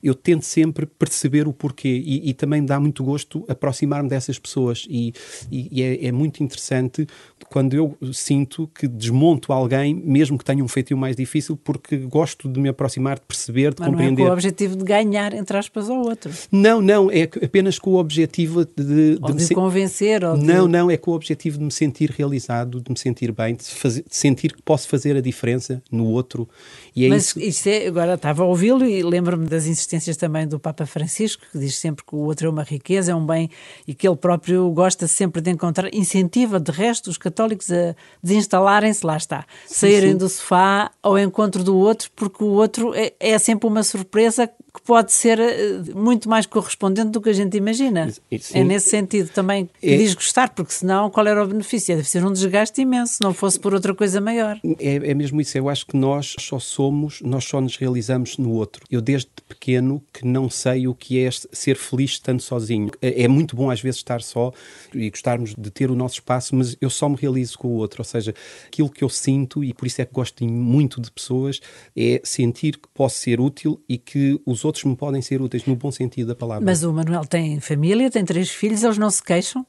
eu 0.04 0.16
tento 0.16 0.44
sempre 0.44 0.86
perceber 0.86 1.48
o 1.48 1.54
porquê 1.54 1.90
e, 1.90 2.30
e 2.30 2.34
também 2.34 2.66
dá 2.66 2.80
muito 2.80 3.04
gosto 3.04 3.46
aproximar-me 3.48 4.10
dessas 4.10 4.40
pessoas 4.40 4.86
e, 4.90 5.14
e 5.52 5.82
é, 5.82 6.08
é, 6.08 6.12
muito 6.12 6.44
interessante 6.44 7.08
quando 7.50 7.74
eu 7.74 7.96
sinto 8.14 8.70
que 8.74 8.88
desmonto 8.88 9.54
alguém, 9.54 9.94
mesmo 9.94 10.38
que 10.38 10.46
tenha 10.46 10.64
um 10.64 10.68
feitio 10.68 10.98
mais 10.98 11.16
difícil, 11.16 11.58
porque 11.58 11.98
gosto 11.98 12.50
de 12.50 12.60
me 12.60 12.70
aproximar, 12.70 13.20
de 13.20 13.26
perceber, 13.26 13.74
de 13.74 13.80
Mas 13.80 13.90
compreender. 13.90 14.22
Não 14.22 14.26
é 14.26 14.28
com 14.28 14.32
o 14.32 14.34
objetivo 14.34 14.76
de 14.76 14.84
ganhar, 14.84 15.34
entre 15.34 15.58
aspas, 15.58 15.90
ao 15.90 15.98
outro. 15.98 16.32
Não, 16.52 16.82
não, 16.82 17.12
é 17.12 17.24
apenas 17.24 17.80
com 17.80 17.92
o 17.92 17.98
objetivo 17.98 18.66
de... 18.66 18.84
de, 18.84 19.20
de 19.20 19.34
me 19.34 19.50
convencer. 19.56 20.24
Ou 20.24 20.38
não, 20.38 20.66
de... 20.66 20.72
não, 20.72 20.92
é 20.92 20.98
com 20.98 21.12
o 21.12 21.16
objetivo 21.16 21.58
de 21.58 21.64
me 21.64 21.72
sentir 21.72 22.12
realizado, 22.12 22.82
de 22.82 22.92
me 22.92 22.98
sentir 22.98 23.32
bem, 23.32 23.56
de, 23.56 23.64
fazer, 23.64 24.04
de 24.04 24.16
sentir 24.16 24.54
que 24.54 24.62
posso 24.62 24.88
fazer 24.88 25.16
a 25.16 25.22
diferença 25.22 25.59
no 25.92 26.06
outro. 26.06 26.48
E 26.96 27.06
é 27.06 27.10
Mas 27.10 27.28
isso... 27.28 27.40
isso 27.40 27.70
é, 27.70 27.88
agora 27.88 28.16
estava 28.16 28.44
a 28.44 28.46
ouvi-lo 28.46 28.86
e 28.86 29.02
lembro-me 29.04 29.48
das 29.48 29.66
insistências 29.66 30.18
também 30.18 30.48
do 30.48 30.60
Papa 30.60 30.86
Francisco, 30.86 31.44
que 31.52 31.58
diz 31.58 31.78
sempre 31.78 32.04
que 32.06 32.16
o 32.16 32.20
outro 32.20 32.48
é 32.48 32.50
uma 32.50 32.64
riqueza, 32.64 33.12
é 33.12 33.16
um 33.16 33.26
bem 33.26 33.50
e 33.88 33.94
que 33.94 34.08
ele 34.08 34.18
próprio 34.18 34.70
gosta 34.72 35.08
sempre 35.08 35.42
de 35.42 35.52
encontrar, 35.52 35.94
incentiva 35.94 36.60
de 36.60 36.72
resto 36.72 37.10
os 37.10 37.18
católicos 37.18 37.72
a 37.72 37.96
desinstalarem-se, 38.22 39.06
lá 39.06 39.18
está, 39.18 39.46
sim, 39.66 39.76
saírem 39.76 40.12
sim. 40.12 40.18
do 40.18 40.30
sofá 40.30 40.92
ao 41.02 41.18
encontro 41.18 41.64
do 41.64 41.76
outro, 41.78 42.10
porque 42.16 42.44
o 42.44 42.48
outro 42.48 42.94
é, 42.94 43.14
é 43.20 43.38
sempre 43.38 43.68
uma 43.68 43.84
surpresa 43.84 44.50
que 44.74 44.82
pode 44.82 45.12
ser 45.12 45.40
eh, 45.40 45.82
muito 45.96 46.30
mais 46.30 46.46
correspondente 46.46 47.10
do 47.10 47.22
que 47.22 47.30
a 47.30 47.34
gente 47.34 47.58
imagina. 47.58 48.14
É 48.54 48.64
nesse 48.64 48.90
sentido 48.90 49.30
também 49.30 49.70
que 49.80 49.90
é... 49.90 49.98
diz 49.98 50.14
gostar, 50.14 50.50
porque 50.50 50.72
senão 50.72 51.10
qual 51.10 51.26
era 51.28 51.44
o 51.44 51.48
benefício? 51.48 51.96
Deve 51.96 52.08
ser 52.08 52.26
um 52.26 52.32
desgaste 52.32 52.82
imenso, 52.82 53.16
se 53.16 53.22
não 53.22 53.34
fosse 53.34 53.60
por 53.60 53.74
outra 53.74 53.94
coisa 53.96 54.22
maior. 54.22 54.60
É, 54.80 54.96
é 54.96 55.14
mesmo 55.14 55.42
isso, 55.42 55.58
eu 55.58 55.70
acho 55.70 55.86
que 55.86 55.98
nós 55.98 56.36
só 56.40 56.60
somos, 56.60 57.22
nós 57.22 57.46
só 57.46 57.60
nos 57.60 57.78
realizamos 57.78 58.38
no 58.38 58.52
outro. 58.52 58.86
Eu 58.92 59.02
desde 59.02 59.30
pequeno 59.48 60.04
que 60.14 60.26
não 60.26 60.50
sei 60.50 60.88
o 60.88 60.94
que 60.94 61.24
é 61.24 61.30
ser 61.32 61.76
feliz 61.76 62.12
estando 62.12 62.42
sozinho. 62.42 62.92
É, 63.02 63.24
é 63.24 63.28
muito 63.28 63.56
bom 63.56 63.72
às 63.72 63.82
vezes 63.82 64.00
estar 64.00 64.22
só 64.22 64.52
e 64.94 65.10
gostarmos 65.10 65.56
de 65.56 65.72
ter 65.72 65.90
o 65.90 65.96
nosso 65.96 66.16
espaço, 66.16 66.56
mas 66.56 66.78
eu 66.80 66.90
só 66.90 67.10
me 67.10 67.16
realizo 67.16 67.58
com 67.58 67.70
o 67.70 67.76
outro, 67.76 68.02
ou 68.02 68.06
seja, 68.06 68.34
aquilo 68.68 68.90
que 68.90 69.04
eu 69.04 69.10
sinto, 69.10 69.64
e 69.64 69.74
por 69.74 69.88
isso 69.88 70.02
é 70.02 70.06
que 70.06 70.14
gosto 70.14 70.46
muito 70.46 71.02
de 71.02 71.12
pessoas, 71.12 71.60
é 71.96 72.22
sentir 72.24 72.78
que 72.78 72.88
posso 72.94 73.18
ser 73.18 73.40
útil 73.40 73.82
e 73.88 73.98
que 73.98 74.40
os 74.46 74.59
outros 74.64 74.84
me 74.84 74.96
podem 74.96 75.22
ser 75.22 75.42
úteis 75.42 75.66
no 75.66 75.76
bom 75.76 75.92
sentido 75.92 76.28
da 76.28 76.36
palavra. 76.36 76.66
Mas 76.66 76.84
o 76.84 76.92
Manuel 76.94 77.26
tem 77.26 77.60
família, 77.60 78.10
tem 78.10 78.24
três 78.26 78.50
filhos, 78.50 78.84
eles 78.84 78.98
não 78.98 79.10
se 79.10 79.24
queixam? 79.24 79.66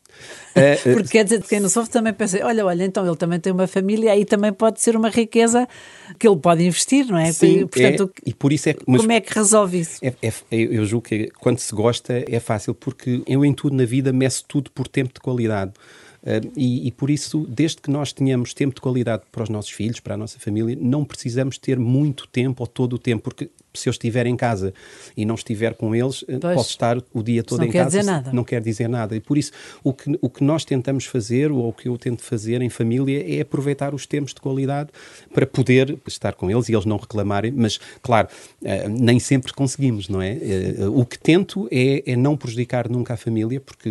É, 0.55 0.73
é, 0.87 0.93
Porque 0.93 1.09
quer 1.09 1.25
dizer, 1.25 1.43
quem 1.43 1.61
não 1.61 1.69
sofre 1.69 1.91
também 1.91 2.13
pensa, 2.13 2.45
olha, 2.45 2.65
olha, 2.65 2.85
então 2.85 3.07
ele 3.07 3.17
também 3.17 3.41
tem 3.41 3.53
uma 3.53 3.67
família, 3.67 4.13
aí 4.13 4.25
também 4.25 4.53
pode 4.53 4.81
ser 4.81 4.97
uma 4.97 5.09
riqueza 5.09 5.69
que 6.19 6.27
ele 6.27 6.37
pode 6.37 6.65
investir, 6.65 7.07
não 7.07 7.19
é? 7.19 7.33
Sim, 7.33 7.67
Portanto, 7.67 8.11
é, 8.17 8.31
e 8.31 8.35
por 8.35 8.53
isso 8.53 8.69
é 8.69 8.75
que, 8.75 8.85
como 8.85 9.13
é 9.13 9.21
que 9.21 9.33
resolve 9.35 9.81
isso? 9.81 9.99
É, 10.03 10.15
é, 10.23 10.33
eu 10.51 10.85
julgo 10.85 11.09
que 11.09 11.31
quando 11.39 11.59
se 11.59 11.75
gosta 11.75 12.25
é 12.29 12.41
fácil, 12.41 12.75
porque 12.75 13.23
eu 13.27 13.45
em 13.45 13.53
tudo 13.53 13.77
na 13.77 13.85
vida 13.85 14.13
meço 14.13 14.45
tudo 14.47 14.71
por 14.71 14.89
tempo 14.89 15.15
de 15.15 15.21
qualidade. 15.21 15.73
Uh, 16.23 16.53
e, 16.55 16.87
e, 16.87 16.93
por 16.93 17.09
isso, 17.09 17.47
desde 17.49 17.79
que 17.79 17.91
nós 17.91 18.13
tenhamos 18.13 18.53
tempo 18.53 18.75
de 18.75 18.81
qualidade 18.81 19.23
para 19.33 19.43
os 19.43 19.49
nossos 19.49 19.71
filhos, 19.71 20.01
para 20.01 20.15
a 20.15 20.17
nossa 20.19 20.39
família, 20.39 20.77
não 20.79 21.03
precisamos 21.03 21.57
ter 21.57 21.79
muito 21.79 22.29
tempo 22.29 22.63
ou 22.63 22.67
todo 22.67 22.95
o 22.95 22.99
tempo, 22.99 23.23
porque 23.23 23.51
se 23.73 23.89
eu 23.89 23.91
estiver 23.93 24.27
em 24.27 24.37
casa 24.37 24.75
e 25.17 25.25
não 25.25 25.35
estiver 25.35 25.75
com 25.75 25.95
eles, 25.95 26.25
eh, 26.29 26.39
pois. 26.41 26.55
posso 26.55 26.71
estar 26.71 26.99
o 27.13 27.23
dia 27.23 27.43
todo 27.43 27.65
em 27.65 27.71
casa. 27.71 28.03
Não 28.33 28.45
quer 28.45 28.61
dizer 28.61 28.89
nada. 28.89 29.15
E 29.15 29.21
por 29.21 29.39
isso, 29.39 29.53
o 29.85 29.93
que, 29.93 30.19
o 30.21 30.29
que 30.29 30.43
nós 30.43 30.65
tentamos 30.65 31.05
fazer, 31.05 31.51
ou 31.51 31.69
o 31.69 31.73
que 31.73 31.89
eu 31.89 31.97
tento 31.97 32.23
fazer 32.23 32.63
em 32.63 32.69
família, 32.69 33.25
é 33.27 33.41
aproveitar 33.41 33.95
os 33.95 34.07
tempos 34.07 34.35
de 34.35 34.41
qualidade 34.41 34.91
para 35.33 35.47
poder 35.47 35.99
estar 36.07 36.35
com 36.35 36.51
eles 36.51 36.69
e 36.69 36.73
eles 36.73 36.85
não 36.85 36.97
reclamarem. 36.97 37.53
Mas, 37.53 37.79
claro, 38.03 38.29
uh, 38.63 38.89
nem 38.89 39.19
sempre 39.19 39.53
conseguimos, 39.53 40.09
não 40.09 40.21
é? 40.21 40.33
Uh, 40.33 41.01
o 41.01 41.07
que 41.07 41.19
tento 41.19 41.69
é, 41.71 42.13
é, 42.13 42.17
não 42.17 42.37
prejudicar 42.37 42.89
nunca 42.89 43.15
a 43.15 43.17
família, 43.17 43.61
porque 43.61 43.89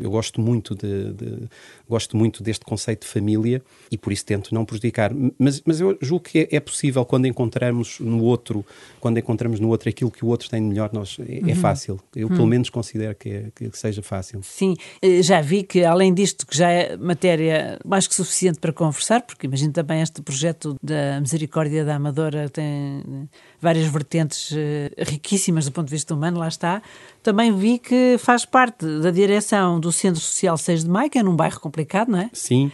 eu 0.00 0.10
gosto 0.10 0.40
muito 0.40 0.74
de, 0.74 1.12
de, 1.12 1.48
gosto 1.88 2.16
muito 2.16 2.42
deste 2.42 2.64
conceito 2.64 3.02
de 3.02 3.08
família 3.08 3.62
e 3.90 3.98
por 3.98 4.12
isso 4.12 4.24
tento 4.24 4.54
não 4.54 4.64
prejudicar. 4.64 5.12
Mas, 5.38 5.62
mas 5.64 5.80
eu 5.80 5.96
julgo 6.00 6.24
que 6.24 6.48
é, 6.50 6.56
é 6.56 6.60
possível 6.60 7.04
quando 7.04 7.26
encontramos 7.26 7.98
no 8.00 8.22
outro, 8.22 8.64
quando 9.00 9.18
encontramos 9.18 9.60
no 9.60 9.68
outro 9.68 9.88
aquilo 9.88 10.10
que 10.10 10.24
o 10.24 10.28
outro 10.28 10.48
tem 10.48 10.60
de 10.60 10.68
melhor, 10.68 10.90
nós, 10.92 11.16
é, 11.20 11.38
é 11.38 11.42
uhum. 11.42 11.54
fácil. 11.56 12.00
Eu, 12.14 12.28
pelo 12.28 12.42
uhum. 12.42 12.46
menos, 12.46 12.70
considero 12.70 13.14
que, 13.14 13.28
é, 13.28 13.46
que, 13.54 13.78
seja 13.78 14.02
fácil. 14.02 14.40
Sim, 14.42 14.76
eh, 15.00 15.22
já 15.22 15.40
vi 15.40 15.62
que, 15.62 15.84
além 15.84 16.12
disto, 16.14 16.46
que 16.46 16.56
já 16.56 16.70
é 16.70 16.96
matéria 16.96 17.78
mais 17.84 18.06
que 18.06 18.14
suficiente 18.14 18.58
para 18.58 18.72
conversar, 18.72 19.22
porque 19.22 19.46
imagino 19.46 19.72
também 19.72 20.00
este 20.00 20.22
projeto 20.22 20.76
da 20.82 21.20
Misericórdia 21.20 21.84
da 21.84 21.96
Amadora 21.96 22.48
tem 22.48 23.28
várias 23.60 23.86
vertentes 23.86 24.50
uh, 24.50 24.56
riquíssimas 24.98 25.64
do 25.64 25.72
ponto 25.72 25.86
de 25.86 25.92
vista 25.92 26.14
humano, 26.14 26.38
lá 26.38 26.48
está. 26.48 26.82
Também 27.22 27.54
vi 27.56 27.78
que 27.78 28.16
faz 28.18 28.44
parte 28.44 28.84
da 29.00 29.12
direção 29.12 29.78
do 29.78 29.92
Centro 29.92 30.20
Social 30.20 30.58
6 30.58 30.82
de 30.82 30.90
Maio, 30.90 31.08
que 31.08 31.18
é 31.18 31.22
num 31.22 31.36
bairro 31.36 31.60
complicado, 31.60 32.10
não 32.10 32.18
é? 32.18 32.28
Sim, 32.32 32.72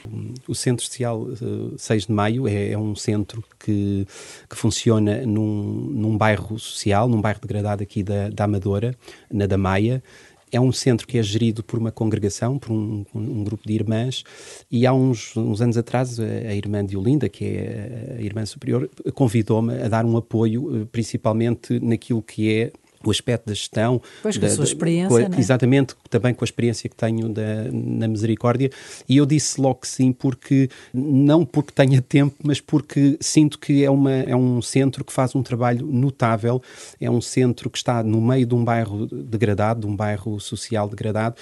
o 0.48 0.54
Centro 0.54 0.86
Social 0.86 1.20
uh, 1.20 1.74
eh, 1.74 1.76
6 1.76 2.06
de 2.06 2.12
Maio 2.12 2.48
é, 2.48 2.70
é, 2.70 2.78
um 2.78 2.94
centro 2.94 3.44
que, 3.58 4.06
que 4.48 4.56
funciona 4.56 5.26
num, 5.26 5.90
num 5.92 6.16
bairro 6.16 6.58
social, 6.58 7.10
num 7.10 7.20
bairro 7.20 7.40
degradado 7.42 7.82
aqui 7.82 8.02
da, 8.02 8.30
da 8.30 8.44
Amadora, 8.44 8.96
na 9.30 9.44
da 9.44 9.58
Maia. 9.58 10.02
É 10.50 10.58
um 10.58 10.72
centro 10.72 11.06
que 11.06 11.18
é 11.18 11.22
gerido 11.22 11.62
por 11.62 11.78
uma 11.78 11.92
congregação, 11.92 12.58
por 12.58 12.72
um, 12.72 13.04
um 13.14 13.44
grupo 13.44 13.68
de 13.68 13.74
irmãs, 13.74 14.24
e 14.70 14.86
há 14.86 14.94
uns, 14.94 15.36
uns, 15.36 15.60
anos 15.60 15.76
atrás 15.76 16.18
a, 16.18 16.24
a 16.24 16.54
irmã 16.54 16.82
de 16.82 16.96
Olinda, 16.96 17.28
que 17.28 17.44
é 17.44 18.16
a 18.18 18.22
irmã 18.22 18.46
superior, 18.46 18.88
convidou-me 19.14 19.74
a 19.82 19.88
dar 19.88 20.06
um 20.06 20.16
apoio, 20.16 20.74
eh, 20.74 20.86
principalmente 20.90 21.78
naquilo 21.80 22.22
que 22.22 22.50
é 22.50 22.72
o 23.04 23.10
aspecto 23.10 23.46
da 23.46 23.54
gestão. 23.54 24.00
Pois, 24.22 24.36
com 24.36 24.42
da, 24.42 24.48
a 24.48 24.50
sua 24.50 24.64
experiência, 24.64 25.26
a, 25.26 25.28
né? 25.28 25.36
Exatamente, 25.38 25.94
também 26.10 26.34
com 26.34 26.44
a 26.44 26.46
experiência 26.46 26.88
que 26.88 26.96
tenho 26.96 27.28
da, 27.28 27.70
na 27.72 28.08
Misericórdia. 28.08 28.70
E 29.08 29.16
eu 29.16 29.26
disse 29.26 29.60
logo 29.60 29.76
que 29.76 29.88
sim, 29.88 30.12
porque 30.12 30.68
não 30.92 31.44
porque 31.44 31.72
tenha 31.72 32.02
tempo, 32.02 32.34
mas 32.42 32.60
porque 32.60 33.16
sinto 33.20 33.58
que 33.58 33.84
é, 33.84 33.90
uma, 33.90 34.12
é 34.12 34.34
um 34.34 34.60
centro 34.60 35.04
que 35.04 35.12
faz 35.12 35.34
um 35.34 35.42
trabalho 35.42 35.86
notável, 35.86 36.62
é 37.00 37.10
um 37.10 37.20
centro 37.20 37.70
que 37.70 37.78
está 37.78 38.02
no 38.02 38.20
meio 38.20 38.46
de 38.46 38.54
um 38.54 38.64
bairro 38.64 39.06
degradado, 39.06 39.80
de 39.80 39.86
um 39.86 39.94
bairro 39.94 40.40
social 40.40 40.88
degradado, 40.88 41.36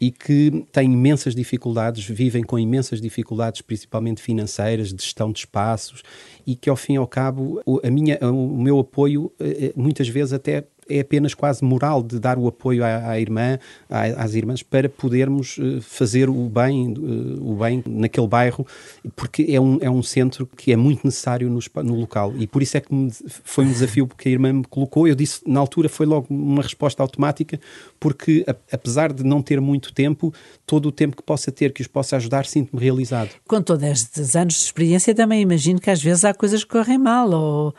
e 0.00 0.10
que 0.10 0.64
têm 0.72 0.92
imensas 0.92 1.34
dificuldades, 1.34 2.04
vivem 2.04 2.42
com 2.42 2.58
imensas 2.58 3.00
dificuldades, 3.00 3.60
principalmente 3.60 4.22
financeiras, 4.22 4.92
de 4.92 5.02
gestão 5.02 5.30
de 5.30 5.40
espaços, 5.40 6.02
e 6.46 6.56
que 6.56 6.70
ao 6.70 6.76
fim 6.76 6.94
e 6.94 6.96
ao 6.96 7.06
cabo 7.06 7.60
a 7.84 7.90
minha, 7.90 8.18
o 8.22 8.56
meu 8.56 8.78
apoio 8.78 9.30
eh, 9.38 9.66
eh, 9.66 9.72
muitas 9.76 10.08
vezes 10.08 10.32
até 10.32 10.64
é 10.90 11.00
apenas 11.00 11.34
quase 11.34 11.64
moral 11.64 12.02
de 12.02 12.18
dar 12.18 12.38
o 12.38 12.46
apoio 12.48 12.84
à, 12.84 13.10
à 13.10 13.20
irmã, 13.20 13.58
à, 13.88 14.02
às 14.22 14.34
irmãs, 14.34 14.62
para 14.62 14.88
podermos 14.88 15.58
uh, 15.58 15.80
fazer 15.80 16.28
o 16.28 16.48
bem, 16.48 16.92
uh, 16.92 17.50
o 17.50 17.56
bem 17.56 17.82
naquele 17.86 18.26
bairro, 18.26 18.66
porque 19.14 19.46
é 19.48 19.60
um, 19.60 19.78
é 19.80 19.90
um 19.90 20.02
centro 20.02 20.48
que 20.56 20.72
é 20.72 20.76
muito 20.76 21.04
necessário 21.04 21.48
no, 21.48 21.60
no 21.82 21.94
local. 21.94 22.34
E 22.38 22.46
por 22.46 22.62
isso 22.62 22.76
é 22.76 22.80
que 22.80 22.92
me, 22.92 23.10
foi 23.44 23.64
um 23.64 23.72
desafio 23.72 24.06
que 24.06 24.28
a 24.28 24.32
irmã 24.32 24.52
me 24.52 24.64
colocou. 24.64 25.06
Eu 25.06 25.14
disse, 25.14 25.40
na 25.46 25.60
altura, 25.60 25.88
foi 25.88 26.06
logo 26.06 26.26
uma 26.30 26.62
resposta 26.62 27.02
automática, 27.02 27.60
porque 27.98 28.44
apesar 28.72 29.12
de 29.12 29.24
não 29.24 29.42
ter 29.42 29.60
muito 29.60 29.92
tempo, 29.92 30.32
todo 30.66 30.86
o 30.86 30.92
tempo 30.92 31.16
que 31.16 31.22
possa 31.22 31.52
ter, 31.52 31.72
que 31.72 31.82
os 31.82 31.86
possa 31.86 32.16
ajudar, 32.16 32.46
sinto-me 32.46 32.82
realizado. 32.82 33.30
Com 33.46 33.62
todos 33.62 33.84
estes 33.84 34.34
anos 34.36 34.54
de 34.54 34.60
experiência, 34.60 35.14
também 35.14 35.40
imagino 35.40 35.80
que 35.80 35.90
às 35.90 36.02
vezes 36.02 36.24
há 36.24 36.34
coisas 36.34 36.64
que 36.64 36.70
correm 36.70 36.98
mal 36.98 37.30
ou 37.30 37.74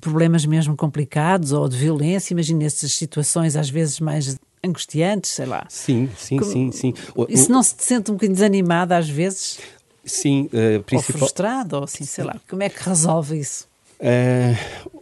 problemas 0.00 0.44
mesmo 0.44 0.76
complicados 0.76 1.52
ou 1.52 1.68
de 1.68 1.76
violência, 1.76 2.34
imagine 2.34 2.64
essas 2.64 2.92
situações 2.92 3.56
às 3.56 3.70
vezes 3.70 4.00
mais 4.00 4.38
angustiantes, 4.62 5.30
sei 5.30 5.46
lá. 5.46 5.66
Sim, 5.68 6.08
sim, 6.16 6.38
Como, 6.38 6.50
sim, 6.50 6.72
sim. 6.72 6.94
E 7.28 7.36
se 7.36 7.50
não 7.50 7.62
se 7.62 7.74
sente 7.78 8.10
um 8.10 8.14
bocadinho 8.14 8.34
desanimado 8.34 8.94
às 8.94 9.08
vezes? 9.08 9.58
Sim, 10.04 10.48
uh, 10.52 10.82
principal... 10.82 11.14
Ou 11.14 11.18
frustrado, 11.18 11.76
ou 11.76 11.84
assim, 11.84 12.04
sei 12.04 12.24
lá. 12.24 12.36
Como 12.48 12.62
é 12.62 12.68
que 12.68 12.82
resolve 12.82 13.38
isso? 13.38 13.66
Uh, 13.98 14.95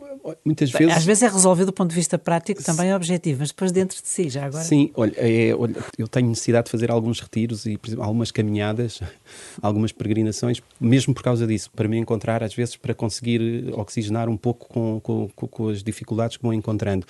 muitas 0.44 0.70
vezes. 0.70 0.96
Às 0.96 1.04
vezes 1.04 1.22
é 1.22 1.28
resolvido 1.28 1.66
do 1.66 1.72
ponto 1.72 1.90
de 1.90 1.96
vista 1.96 2.18
prático 2.18 2.62
também 2.62 2.88
é 2.88 2.96
objetivo, 2.96 3.40
mas 3.40 3.50
depois 3.50 3.70
dentro 3.72 4.00
de 4.00 4.08
si, 4.08 4.28
já 4.28 4.46
agora. 4.46 4.64
Sim, 4.64 4.90
olha, 4.94 5.14
é, 5.16 5.54
olha 5.54 5.74
eu 5.98 6.08
tenho 6.08 6.28
necessidade 6.28 6.66
de 6.66 6.70
fazer 6.70 6.90
alguns 6.90 7.20
retiros 7.20 7.66
e 7.66 7.78
exemplo, 7.84 8.02
algumas 8.02 8.30
caminhadas, 8.30 9.00
algumas 9.60 9.92
peregrinações, 9.92 10.62
mesmo 10.80 11.14
por 11.14 11.22
causa 11.22 11.46
disso, 11.46 11.70
para 11.74 11.88
me 11.88 11.98
encontrar, 11.98 12.42
às 12.42 12.54
vezes, 12.54 12.76
para 12.76 12.94
conseguir 12.94 13.72
oxigenar 13.72 14.28
um 14.28 14.36
pouco 14.36 14.68
com, 14.68 15.00
com, 15.00 15.28
com 15.28 15.68
as 15.68 15.82
dificuldades 15.82 16.36
que 16.36 16.42
vou 16.42 16.52
encontrando. 16.52 17.06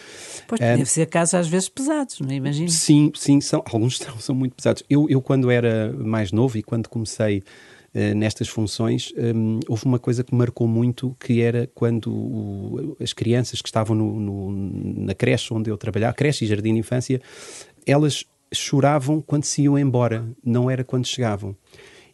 Pois, 0.47 0.61
um, 0.61 0.65
deve 0.65 0.87
ser 0.87 1.07
casos 1.07 1.35
às 1.35 1.49
vezes 1.49 1.69
pesados, 1.69 2.21
não 2.21 2.31
é? 2.31 2.35
Imagino. 2.35 2.69
Sim, 2.69 3.13
sim, 3.15 3.41
são, 3.41 3.63
alguns 3.71 3.99
são, 3.99 4.19
são 4.19 4.35
muito 4.35 4.55
pesados. 4.55 4.83
Eu, 4.89 5.07
eu, 5.09 5.21
quando 5.21 5.51
era 5.51 5.93
mais 5.93 6.33
novo 6.33 6.59
e 6.59 6.63
quando 6.63 6.89
comecei 6.89 7.39
eh, 7.39 7.43
nestas 8.15 8.49
funções, 8.49 9.13
um, 9.17 9.61
houve 9.69 9.85
uma 9.85 9.99
coisa 9.99 10.25
que 10.25 10.35
marcou 10.35 10.67
muito, 10.67 11.17
que 11.21 11.41
era 11.41 11.71
quando 11.75 12.13
o, 12.13 12.97
as 13.01 13.13
crianças 13.13 13.63
que 13.63 13.69
estavam 13.69 13.95
no, 13.95 14.19
no, 14.19 14.51
na 15.05 15.15
creche 15.15 15.55
onde 15.55 15.71
eu 15.71 15.77
trabalhava, 15.77 16.13
creche 16.13 16.45
e 16.45 16.49
jardim 16.49 16.75
de 16.75 16.81
infância, 16.81 17.21
elas 17.87 18.25
choravam 18.53 19.21
quando 19.21 19.45
se 19.45 19.63
iam 19.63 19.79
embora, 19.79 20.27
não 20.45 20.71
era 20.71 20.83
quando 20.83 21.07
chegavam. 21.07 21.57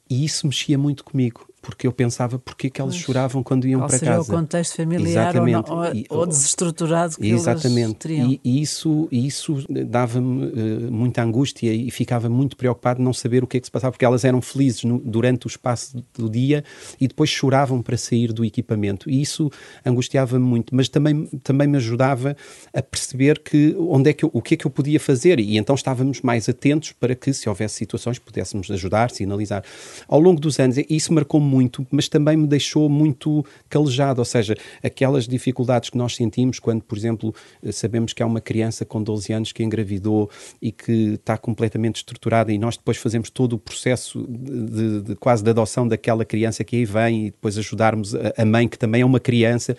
E 0.08 0.24
isso 0.24 0.46
mexia 0.46 0.76
muito 0.76 1.04
comigo 1.04 1.49
porque 1.62 1.86
eu 1.86 1.92
pensava 1.92 2.38
porque 2.38 2.70
que 2.70 2.80
elas 2.80 2.96
choravam 2.96 3.42
quando 3.42 3.66
iam 3.66 3.80
para 3.80 3.98
seria 3.98 4.14
casa. 4.16 4.32
o 4.32 4.36
contexto 4.36 4.76
familiar 4.76 5.30
exatamente. 5.30 5.70
ou, 5.70 5.76
não, 5.76 6.04
ou, 6.10 6.18
ou 6.20 6.26
desestruturado 6.26 7.16
que 7.16 7.30
exatamente. 7.30 8.08
E, 8.10 8.40
e 8.42 8.62
isso, 8.62 9.08
isso 9.12 9.64
dava-me 9.86 10.46
uh, 10.46 10.92
muita 10.92 11.22
angústia 11.22 11.72
e 11.72 11.90
ficava 11.90 12.28
muito 12.28 12.56
preocupado 12.56 12.98
de 12.98 13.04
não 13.04 13.12
saber 13.12 13.44
o 13.44 13.46
que 13.46 13.58
é 13.58 13.60
que 13.60 13.66
se 13.66 13.70
passava, 13.70 13.92
porque 13.92 14.04
elas 14.04 14.24
eram 14.24 14.40
felizes 14.40 14.84
no, 14.84 14.98
durante 14.98 15.46
o 15.46 15.48
espaço 15.48 16.02
do 16.14 16.30
dia 16.30 16.64
e 17.00 17.06
depois 17.06 17.28
choravam 17.28 17.82
para 17.82 17.96
sair 17.96 18.32
do 18.32 18.44
equipamento. 18.44 19.10
E 19.10 19.20
isso 19.20 19.50
angustiava-me 19.84 20.44
muito, 20.44 20.74
mas 20.74 20.88
também, 20.88 21.26
também 21.42 21.68
me 21.68 21.76
ajudava 21.76 22.36
a 22.72 22.82
perceber 22.82 23.38
que 23.38 23.74
onde 23.78 24.10
é 24.10 24.12
que 24.12 24.24
eu, 24.24 24.30
o 24.32 24.40
que 24.40 24.54
é 24.54 24.56
que 24.56 24.66
eu 24.66 24.70
podia 24.70 24.98
fazer 24.98 25.38
e 25.38 25.58
então 25.58 25.74
estávamos 25.74 26.20
mais 26.22 26.48
atentos 26.48 26.92
para 26.92 27.14
que 27.14 27.32
se 27.32 27.48
houvesse 27.48 27.74
situações 27.76 28.18
pudéssemos 28.18 28.70
ajudar, 28.70 29.10
sinalizar. 29.10 29.62
Ao 30.08 30.20
longo 30.20 30.40
dos 30.40 30.58
anos, 30.58 30.76
isso 30.88 31.12
marcou 31.12 31.40
muito, 31.50 31.86
mas 31.90 32.08
também 32.08 32.36
me 32.36 32.46
deixou 32.46 32.88
muito 32.88 33.44
calejado, 33.68 34.20
ou 34.20 34.24
seja, 34.24 34.54
aquelas 34.82 35.26
dificuldades 35.26 35.90
que 35.90 35.98
nós 35.98 36.14
sentimos 36.14 36.58
quando, 36.58 36.82
por 36.82 36.96
exemplo, 36.96 37.34
sabemos 37.72 38.12
que 38.12 38.22
há 38.22 38.26
uma 38.26 38.40
criança 38.40 38.84
com 38.84 39.02
12 39.02 39.32
anos 39.32 39.52
que 39.52 39.62
engravidou 39.64 40.30
e 40.62 40.70
que 40.70 41.14
está 41.14 41.36
completamente 41.36 41.96
estruturada 41.96 42.52
e 42.52 42.58
nós 42.58 42.76
depois 42.76 42.96
fazemos 42.96 43.30
todo 43.30 43.54
o 43.54 43.58
processo 43.58 44.26
de, 44.28 45.02
de 45.02 45.16
quase 45.16 45.42
de 45.42 45.50
adoção 45.50 45.88
daquela 45.88 46.24
criança 46.24 46.62
que 46.62 46.76
aí 46.76 46.84
vem 46.84 47.26
e 47.26 47.30
depois 47.30 47.58
ajudarmos 47.58 48.14
a, 48.14 48.32
a 48.36 48.44
mãe 48.44 48.68
que 48.68 48.78
também 48.78 49.02
é 49.02 49.04
uma 49.04 49.20
criança 49.20 49.76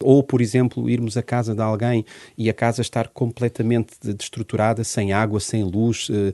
ou, 0.00 0.22
por 0.22 0.40
exemplo, 0.40 0.88
irmos 0.90 1.16
à 1.16 1.22
casa 1.22 1.54
de 1.54 1.60
alguém 1.60 2.04
e 2.36 2.50
a 2.50 2.54
casa 2.54 2.82
estar 2.82 3.08
completamente 3.08 3.94
destruturada, 4.02 4.82
sem 4.82 5.12
água, 5.12 5.40
sem 5.40 5.62
luz, 5.62 6.08
eh, 6.10 6.32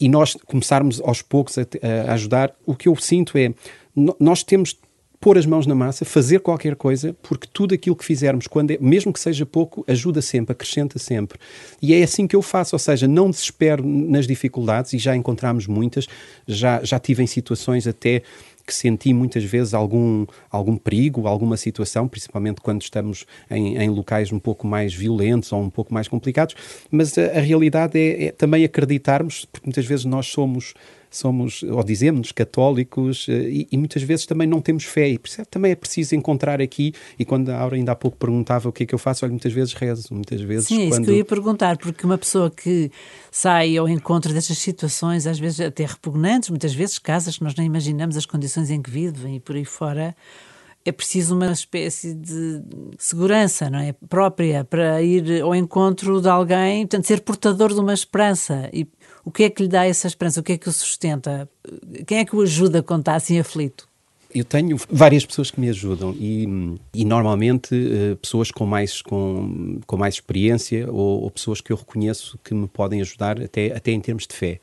e 0.00 0.08
nós 0.08 0.36
começarmos 0.46 1.00
aos 1.00 1.20
poucos 1.20 1.56
a 1.58 2.12
ajudar, 2.12 2.54
o 2.64 2.74
que 2.74 2.88
eu 2.88 2.96
sinto 2.96 3.36
é 3.36 3.52
nós 3.96 4.42
temos 4.42 4.78
pôr 5.20 5.38
as 5.38 5.46
mãos 5.46 5.66
na 5.66 5.74
massa, 5.74 6.04
fazer 6.04 6.40
qualquer 6.40 6.76
coisa, 6.76 7.16
porque 7.22 7.48
tudo 7.52 7.74
aquilo 7.74 7.96
que 7.96 8.04
fizermos, 8.04 8.46
quando 8.46 8.72
é, 8.72 8.78
mesmo 8.78 9.12
que 9.12 9.20
seja 9.20 9.46
pouco, 9.46 9.84
ajuda 9.88 10.20
sempre, 10.20 10.52
acrescenta 10.52 10.98
sempre. 10.98 11.38
E 11.80 11.94
é 11.94 12.02
assim 12.02 12.26
que 12.26 12.36
eu 12.36 12.42
faço, 12.42 12.74
ou 12.74 12.78
seja, 12.78 13.08
não 13.08 13.30
desespero 13.30 13.84
nas 13.84 14.26
dificuldades, 14.26 14.92
e 14.92 14.98
já 14.98 15.16
encontramos 15.16 15.66
muitas, 15.66 16.06
já, 16.46 16.82
já 16.84 16.98
tive 16.98 17.22
em 17.22 17.26
situações 17.26 17.86
até 17.86 18.22
que 18.66 18.74
senti 18.74 19.12
muitas 19.12 19.44
vezes 19.44 19.72
algum, 19.72 20.26
algum 20.50 20.76
perigo, 20.76 21.28
alguma 21.28 21.56
situação, 21.56 22.08
principalmente 22.08 22.60
quando 22.60 22.82
estamos 22.82 23.24
em, 23.48 23.76
em 23.78 23.88
locais 23.88 24.32
um 24.32 24.40
pouco 24.40 24.66
mais 24.66 24.92
violentos 24.92 25.52
ou 25.52 25.62
um 25.62 25.70
pouco 25.70 25.94
mais 25.94 26.08
complicados, 26.08 26.56
mas 26.90 27.16
a, 27.16 27.22
a 27.22 27.40
realidade 27.40 27.96
é, 27.96 28.24
é 28.24 28.32
também 28.32 28.64
acreditarmos, 28.64 29.44
porque 29.44 29.68
muitas 29.68 29.86
vezes 29.86 30.04
nós 30.04 30.26
somos 30.26 30.74
somos, 31.10 31.62
ou 31.62 31.82
dizemos 31.82 32.32
católicos, 32.32 33.26
eh, 33.28 33.48
e, 33.48 33.68
e, 33.72 33.78
muitas 33.78 34.02
vezes 34.02 34.26
também 34.26 34.46
não 34.46 34.60
temos 34.60 34.84
fé, 34.84 35.08
e 35.08 35.18
percebe, 35.18 35.48
também 35.48 35.72
é 35.72 35.74
preciso 35.74 36.14
encontrar 36.14 36.60
aqui, 36.60 36.92
e 37.18 37.24
quando 37.24 37.50
a 37.50 37.58
Aura 37.58 37.76
ainda 37.76 37.92
há 37.92 37.96
pouco 37.96 38.16
perguntava 38.16 38.68
o 38.68 38.72
que 38.72 38.82
é 38.84 38.86
que 38.86 38.94
eu 38.94 38.98
faço, 38.98 39.24
olha, 39.24 39.32
muitas 39.32 39.52
vezes 39.52 39.72
rezo, 39.72 40.08
muitas 40.12 40.40
vezes... 40.40 40.68
Sim, 40.68 40.86
é 40.86 40.88
quando... 40.88 40.92
isso 40.92 41.02
que 41.02 41.10
eu 41.10 41.16
ia 41.16 41.24
perguntar, 41.24 41.76
porque 41.76 42.04
uma 42.04 42.18
pessoa 42.18 42.50
que 42.50 42.90
sai 43.30 43.76
ao 43.76 43.88
encontro 43.88 44.32
destas 44.32 44.58
situações, 44.58 45.26
às 45.26 45.38
vezes 45.38 45.60
até 45.60 45.84
repugnantes, 45.84 46.50
muitas 46.50 46.74
vezes 46.74 46.98
casas 46.98 47.38
que 47.38 47.44
nós 47.44 47.54
nem 47.54 47.66
imaginamos 47.66 48.16
as 48.16 48.26
condições 48.26 48.70
em 48.70 48.80
que 48.80 48.90
vivem 48.90 49.36
e 49.36 49.40
por 49.40 49.56
aí 49.56 49.64
fora, 49.64 50.14
é 50.86 50.92
preciso 50.92 51.34
uma 51.34 51.50
espécie 51.50 52.14
de 52.14 52.62
segurança, 52.96 53.68
não 53.68 53.80
é? 53.80 53.92
Própria 54.08 54.64
para 54.64 55.02
ir 55.02 55.42
ao 55.42 55.52
encontro 55.52 56.20
de 56.20 56.28
alguém, 56.28 56.86
portanto, 56.86 57.06
ser 57.06 57.20
portador 57.22 57.74
de 57.74 57.80
uma 57.80 57.92
esperança. 57.92 58.70
E 58.72 58.86
o 59.24 59.32
que 59.32 59.42
é 59.42 59.50
que 59.50 59.64
lhe 59.64 59.68
dá 59.68 59.84
essa 59.84 60.06
esperança? 60.06 60.38
O 60.38 60.42
que 60.44 60.52
é 60.52 60.58
que 60.58 60.68
o 60.68 60.72
sustenta? 60.72 61.48
Quem 62.06 62.18
é 62.18 62.24
que 62.24 62.36
o 62.36 62.40
ajuda 62.40 62.84
quando 62.84 63.00
está 63.00 63.16
assim 63.16 63.38
aflito? 63.38 63.88
Eu 64.32 64.44
tenho 64.44 64.76
várias 64.88 65.26
pessoas 65.26 65.50
que 65.50 65.58
me 65.58 65.68
ajudam 65.70 66.14
e, 66.16 66.46
e 66.94 67.04
normalmente 67.04 67.74
uh, 67.74 68.16
pessoas 68.16 68.50
com 68.50 68.66
mais, 68.66 69.02
com, 69.02 69.80
com 69.86 69.96
mais 69.96 70.14
experiência 70.14 70.90
ou, 70.90 71.22
ou, 71.22 71.30
pessoas 71.30 71.60
que 71.60 71.72
eu 71.72 71.76
reconheço 71.76 72.38
que 72.44 72.54
me 72.54 72.68
podem 72.68 73.00
ajudar 73.00 73.40
até, 73.40 73.74
até 73.74 73.92
em 73.92 74.00
termos 74.00 74.26
de 74.26 74.34
fé 74.34 74.60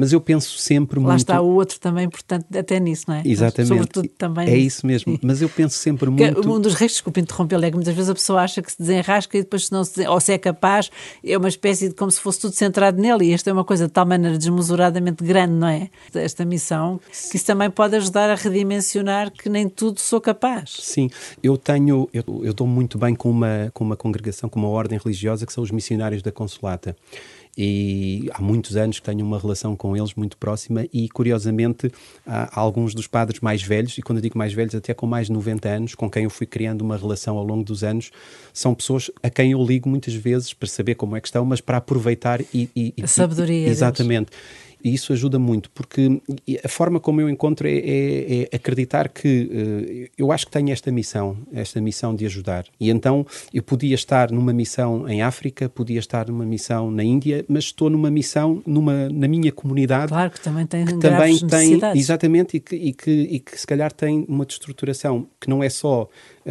mas 0.00 0.14
eu 0.14 0.20
penso 0.20 0.56
sempre 0.56 0.98
Lá 0.98 1.08
muito... 1.08 1.10
Lá 1.10 1.16
está 1.16 1.40
o 1.42 1.54
outro 1.54 1.78
também, 1.78 2.08
portanto, 2.08 2.46
até 2.56 2.80
nisso, 2.80 3.04
não 3.06 3.16
é? 3.16 3.22
Exatamente. 3.22 3.68
Sobretudo 3.68 4.08
também 4.16 4.48
É 4.48 4.56
isso 4.56 4.86
mesmo, 4.86 5.18
mas 5.22 5.42
eu 5.42 5.48
penso 5.50 5.76
sempre 5.76 6.08
muito... 6.08 6.50
Um 6.50 6.58
dos 6.58 6.72
riscos, 6.72 6.94
desculpe 6.94 7.20
interromper, 7.20 7.62
é 7.62 7.68
que 7.68 7.76
muitas 7.76 7.94
vezes 7.94 8.08
a 8.08 8.14
pessoa 8.14 8.40
acha 8.40 8.62
que 8.62 8.72
se 8.72 8.78
desenrasca 8.78 9.36
e 9.36 9.42
depois 9.42 9.66
se 9.66 9.72
não 9.72 9.84
se, 9.84 10.08
ou 10.08 10.18
se 10.18 10.32
é 10.32 10.38
capaz, 10.38 10.90
é 11.22 11.36
uma 11.36 11.50
espécie 11.50 11.90
de 11.90 11.94
como 11.94 12.10
se 12.10 12.18
fosse 12.18 12.40
tudo 12.40 12.54
centrado 12.54 12.98
nele 12.98 13.26
e 13.26 13.32
esta 13.34 13.50
é 13.50 13.52
uma 13.52 13.62
coisa 13.62 13.88
de 13.88 13.92
tal 13.92 14.06
maneira 14.06 14.38
desmesuradamente 14.38 15.22
grande, 15.22 15.52
não 15.52 15.68
é? 15.68 15.90
Esta 16.14 16.46
missão, 16.46 16.98
que 17.30 17.36
isso 17.36 17.44
também 17.44 17.68
pode 17.68 17.94
ajudar 17.96 18.30
a 18.30 18.36
redimensionar 18.36 19.30
que 19.30 19.50
nem 19.50 19.68
tudo 19.68 20.00
sou 20.00 20.18
capaz. 20.18 20.78
Sim, 20.80 21.10
eu 21.42 21.58
tenho, 21.58 22.08
eu, 22.14 22.24
eu 22.42 22.54
dou 22.54 22.66
muito 22.66 22.96
bem 22.96 23.14
com 23.14 23.28
uma, 23.28 23.70
com 23.74 23.84
uma 23.84 23.98
congregação, 23.98 24.48
com 24.48 24.58
uma 24.58 24.68
ordem 24.68 24.98
religiosa 24.98 25.44
que 25.44 25.52
são 25.52 25.62
os 25.62 25.70
missionários 25.70 26.22
da 26.22 26.32
Consolata 26.32 26.96
e 27.56 28.30
há 28.32 28.40
muitos 28.40 28.76
anos 28.76 28.98
que 28.98 29.06
tenho 29.06 29.24
uma 29.24 29.38
relação 29.38 29.74
com 29.76 29.96
eles 29.96 30.14
muito 30.14 30.36
próxima 30.36 30.86
e 30.92 31.08
curiosamente 31.08 31.90
há 32.26 32.58
alguns 32.60 32.94
dos 32.94 33.06
padres 33.06 33.40
mais 33.40 33.62
velhos 33.62 33.96
e 33.98 34.02
quando 34.02 34.18
eu 34.18 34.22
digo 34.22 34.38
mais 34.38 34.52
velhos 34.52 34.74
até 34.74 34.94
com 34.94 35.06
mais 35.06 35.26
de 35.26 35.32
90 35.32 35.68
anos 35.68 35.94
com 35.94 36.10
quem 36.10 36.24
eu 36.24 36.30
fui 36.30 36.46
criando 36.46 36.82
uma 36.82 36.96
relação 36.96 37.36
ao 37.36 37.44
longo 37.44 37.64
dos 37.64 37.82
anos 37.82 38.10
são 38.52 38.74
pessoas 38.74 39.10
a 39.22 39.28
quem 39.28 39.52
eu 39.52 39.62
ligo 39.62 39.88
muitas 39.88 40.14
vezes 40.14 40.52
para 40.52 40.68
saber 40.68 40.94
como 40.94 41.16
é 41.16 41.20
que 41.20 41.28
estão 41.28 41.44
mas 41.44 41.60
para 41.60 41.78
aproveitar 41.78 42.40
e, 42.54 42.68
e 42.74 42.94
a 43.02 43.06
sabedoria 43.06 43.66
e, 43.66 43.70
exatamente. 43.70 44.30
deles 44.30 44.69
e 44.82 44.94
isso 44.94 45.12
ajuda 45.12 45.38
muito, 45.38 45.70
porque 45.70 46.20
a 46.64 46.68
forma 46.68 46.98
como 47.00 47.20
eu 47.20 47.28
encontro 47.28 47.66
é, 47.66 47.72
é, 47.72 48.42
é 48.42 48.56
acreditar 48.56 49.08
que 49.08 50.08
uh, 50.08 50.10
eu 50.16 50.32
acho 50.32 50.46
que 50.46 50.52
tenho 50.52 50.70
esta 50.70 50.90
missão, 50.90 51.36
esta 51.52 51.80
missão 51.80 52.14
de 52.14 52.24
ajudar. 52.26 52.64
E 52.78 52.90
então 52.90 53.26
eu 53.52 53.62
podia 53.62 53.94
estar 53.94 54.30
numa 54.30 54.52
missão 54.52 55.08
em 55.08 55.22
África, 55.22 55.68
podia 55.68 55.98
estar 55.98 56.28
numa 56.28 56.44
missão 56.44 56.90
na 56.90 57.04
Índia, 57.04 57.44
mas 57.48 57.64
estou 57.64 57.90
numa 57.90 58.10
missão 58.10 58.62
numa, 58.66 59.08
na 59.08 59.28
minha 59.28 59.52
comunidade. 59.52 60.08
Claro 60.08 60.30
que 60.30 60.40
também 60.40 60.66
tem 60.66 60.84
que 60.84 60.98
também 60.98 61.38
tem 61.38 61.80
exatamente 61.94 62.56
e 62.56 62.60
que, 62.60 62.76
e 62.76 62.92
que, 62.92 63.10
e 63.10 63.40
que 63.40 63.58
se 63.58 63.66
calhar 63.66 63.92
tem 63.92 64.24
uma 64.28 64.46
destruturação 64.46 65.26
que 65.40 65.48
não 65.48 65.62
é 65.62 65.68
só 65.68 66.08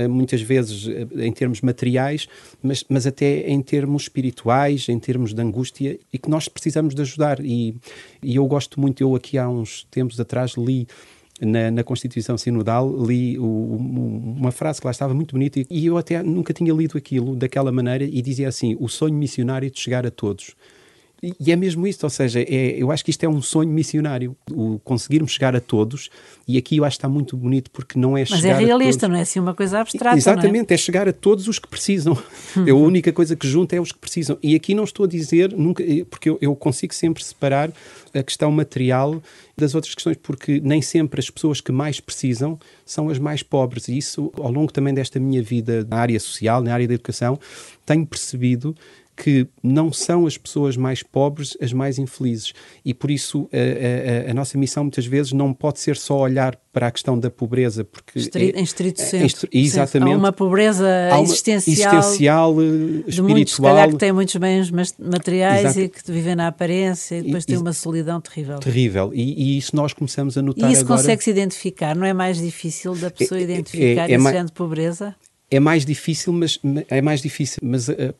muitas 0.08 0.42
vezes 0.42 0.88
eh, 0.88 1.26
em 1.26 1.32
termos 1.32 1.62
materiais, 1.62 2.28
mas, 2.62 2.84
mas 2.90 3.08
até 3.08 3.50
em 3.50 3.62
termos 3.62 4.04
espirituais, 4.04 4.88
em 4.90 5.00
termos 5.00 5.34
de 5.34 5.42
angústia 5.42 6.00
e 6.12 6.18
que 6.18 6.30
nós 6.30 6.48
precisamos 6.48 6.94
de 6.94 7.02
ajudar. 7.02 7.40
E, 7.40 7.76
e 8.22 8.36
eu 8.36 8.46
gosto 8.46 8.80
muito, 8.80 9.02
eu 9.02 9.16
aqui 9.16 9.38
há 9.38 9.50
uns 9.50 9.86
tempos 9.90 10.20
atrás 10.20 10.54
li 10.58 10.88
na, 11.42 11.72
na, 11.72 11.84
Constituição 11.84 12.38
Sinodal, 12.38 12.94
li 13.06 13.38
o, 13.40 13.44
o, 13.44 13.78
uma 14.38 14.52
frase 14.52 14.80
que 14.82 14.88
lá 14.88 14.92
estava 14.92 15.14
muito 15.14 15.32
bonita 15.32 15.62
e 15.70 15.86
eu 15.86 15.98
até 15.98 16.22
nunca 16.22 16.54
tinha 16.54 16.74
lido 16.74 16.98
aquilo 16.98 17.36
daquela 17.36 17.72
maneira 17.72 18.04
e 18.04 18.22
dizia 18.22 18.48
assim: 18.48 18.76
o 18.80 18.88
sonho 18.90 19.16
missionário 19.16 19.70
de 19.72 19.80
chegar 19.80 20.06
a 20.06 20.12
todos. 20.12 20.56
E 21.22 21.52
é 21.52 21.56
mesmo 21.56 21.86
isto, 21.86 22.04
ou 22.04 22.10
seja, 22.10 22.40
é, 22.40 22.76
eu 22.78 22.92
acho 22.92 23.04
que 23.04 23.12
isto 23.12 23.24
é 23.24 23.30
um 23.30 23.42
sonho 23.42 23.70
missionário, 23.70 24.36
o 24.52 24.80
conseguirmos 24.80 25.32
chegar 25.32 25.56
a 25.56 25.60
todos, 25.60 26.10
e 26.48 26.58
aqui 26.58 26.78
eu 26.78 26.86
acho 26.86 26.96
que 26.96 27.00
está 27.00 27.10
muito 27.10 27.36
bonito 27.36 27.70
porque 27.72 28.00
não 28.00 28.18
é 28.18 28.22
Mas 28.22 28.32
é 28.32 28.36
chegar 28.38 28.62
é 28.62 28.66
realista, 28.66 29.08
não 29.08 29.16
é 29.18 29.22
assim 29.22 29.40
uma 29.40 29.54
coisa 29.54 29.80
abstrata. 29.80 30.18
Exatamente, 30.18 30.72
é? 30.72 30.76
é? 30.76 30.78
chegar 30.78 31.10
a 31.10 31.14
todos 31.14 31.48
os 31.48 31.60
que 31.60 31.68
precisam. 31.68 32.18
Uhum. 32.56 32.70
A 32.70 32.74
única 32.74 33.12
coisa 33.12 33.36
que 33.36 33.48
junta 33.48 33.76
é 33.76 33.82
os 33.82 33.92
que 33.92 34.00
precisam. 34.00 34.38
E 34.42 34.56
aqui 34.56 34.74
não 34.74 34.84
estou 34.86 35.06
a 35.06 35.10
dizer, 35.10 35.52
nunca, 35.52 35.84
porque 36.10 36.30
eu, 36.30 36.38
eu 36.42 36.56
consigo 36.56 36.94
sempre 36.94 37.24
separar 37.24 37.72
a 38.14 38.24
questão 38.24 38.52
material 38.52 39.22
das 39.58 39.76
outras 39.76 39.94
questões, 39.94 40.18
porque 40.18 40.62
nem 40.64 40.82
sempre 40.82 41.20
as 41.20 41.30
pessoas 41.30 41.60
que 41.60 41.72
mais 41.72 42.00
precisam 42.00 42.58
são 42.86 43.10
as 43.10 43.20
mais 43.20 43.44
pobres. 43.44 43.88
E 43.88 43.98
isso, 43.98 44.32
ao 44.38 44.52
longo 44.52 44.72
também 44.72 44.94
desta 44.94 45.20
minha 45.20 45.44
vida 45.44 45.86
na 45.90 45.98
área 45.98 46.20
social, 46.20 46.62
na 46.64 46.74
área 46.74 46.88
da 46.88 46.94
educação, 46.94 47.38
tenho 47.86 48.06
percebido 48.06 48.76
que 49.22 49.46
não 49.62 49.92
são 49.92 50.26
as 50.26 50.38
pessoas 50.38 50.78
mais 50.78 51.04
pobres 51.04 51.58
as 51.62 51.74
mais 51.74 52.00
infelizes. 52.00 52.54
E 52.86 52.94
por 52.94 53.12
isso 53.12 53.50
a, 53.52 54.28
a, 54.28 54.32
a, 54.32 54.34
nossa 54.34 54.58
missão 54.58 54.86
muitas 54.86 55.06
vezes 55.06 55.34
não 55.34 55.54
pode 55.54 55.82
ser 55.82 55.98
só 55.98 56.20
olhar 56.20 56.58
para 56.72 56.88
a 56.88 56.92
questão 56.92 57.20
da 57.20 57.30
pobreza. 57.30 57.84
Porque 57.84 58.18
Estri 58.18 58.54
é, 58.56 58.60
em 58.60 58.64
estrito 58.64 59.02
é, 59.02 59.06
senso. 59.06 59.46
exatamente. 59.52 60.14
Há 60.14 60.18
uma 60.18 60.32
pobreza 60.32 60.88
há 61.12 61.16
uma 61.16 61.24
existencial. 61.24 61.98
Existencial, 61.98 62.62
espiritual. 62.62 63.30
Muitos, 63.30 63.56
se 63.56 63.62
calhar, 63.62 63.90
que 63.90 63.98
têm 63.98 64.14
muitos 64.14 64.36
bens 64.38 64.72
materiais 64.98 65.66
Exato. 65.66 65.80
e 65.82 65.90
que 65.90 66.12
vivem 66.12 66.36
na 66.36 66.48
aparência 66.48 67.18
e 67.18 67.24
depois 67.24 67.44
têm 67.44 67.58
uma 67.58 67.74
solidão 67.74 68.22
terrível. 68.22 68.60
Terrível. 68.60 69.12
E, 69.14 69.56
e, 69.56 69.58
isso 69.58 69.76
nós 69.76 69.92
começamos 69.92 70.38
a 70.38 70.42
notar 70.42 70.70
E 70.70 70.74
isso 70.74 70.86
consegue-se 70.86 71.30
identificar? 71.30 71.94
Não 71.94 72.06
é 72.06 72.14
mais 72.14 72.38
difícil 72.40 72.96
da 72.96 73.12
pessoa 73.12 73.38
é, 73.38 73.42
é 73.42 73.44
identificar 73.44 74.10
é, 74.10 74.14
é, 74.14 74.16
esse 74.16 74.24
género 74.24 74.46
de 74.46 74.54
pobreza? 74.54 75.14
É 75.52 75.60
mais 75.60 75.86
difícil, 75.86 76.32
mas 76.32 76.60
é 76.90 77.02
mais 77.02 77.22
difícil, 77.22 77.60
mas 77.64 77.88
uh, 77.88 78.14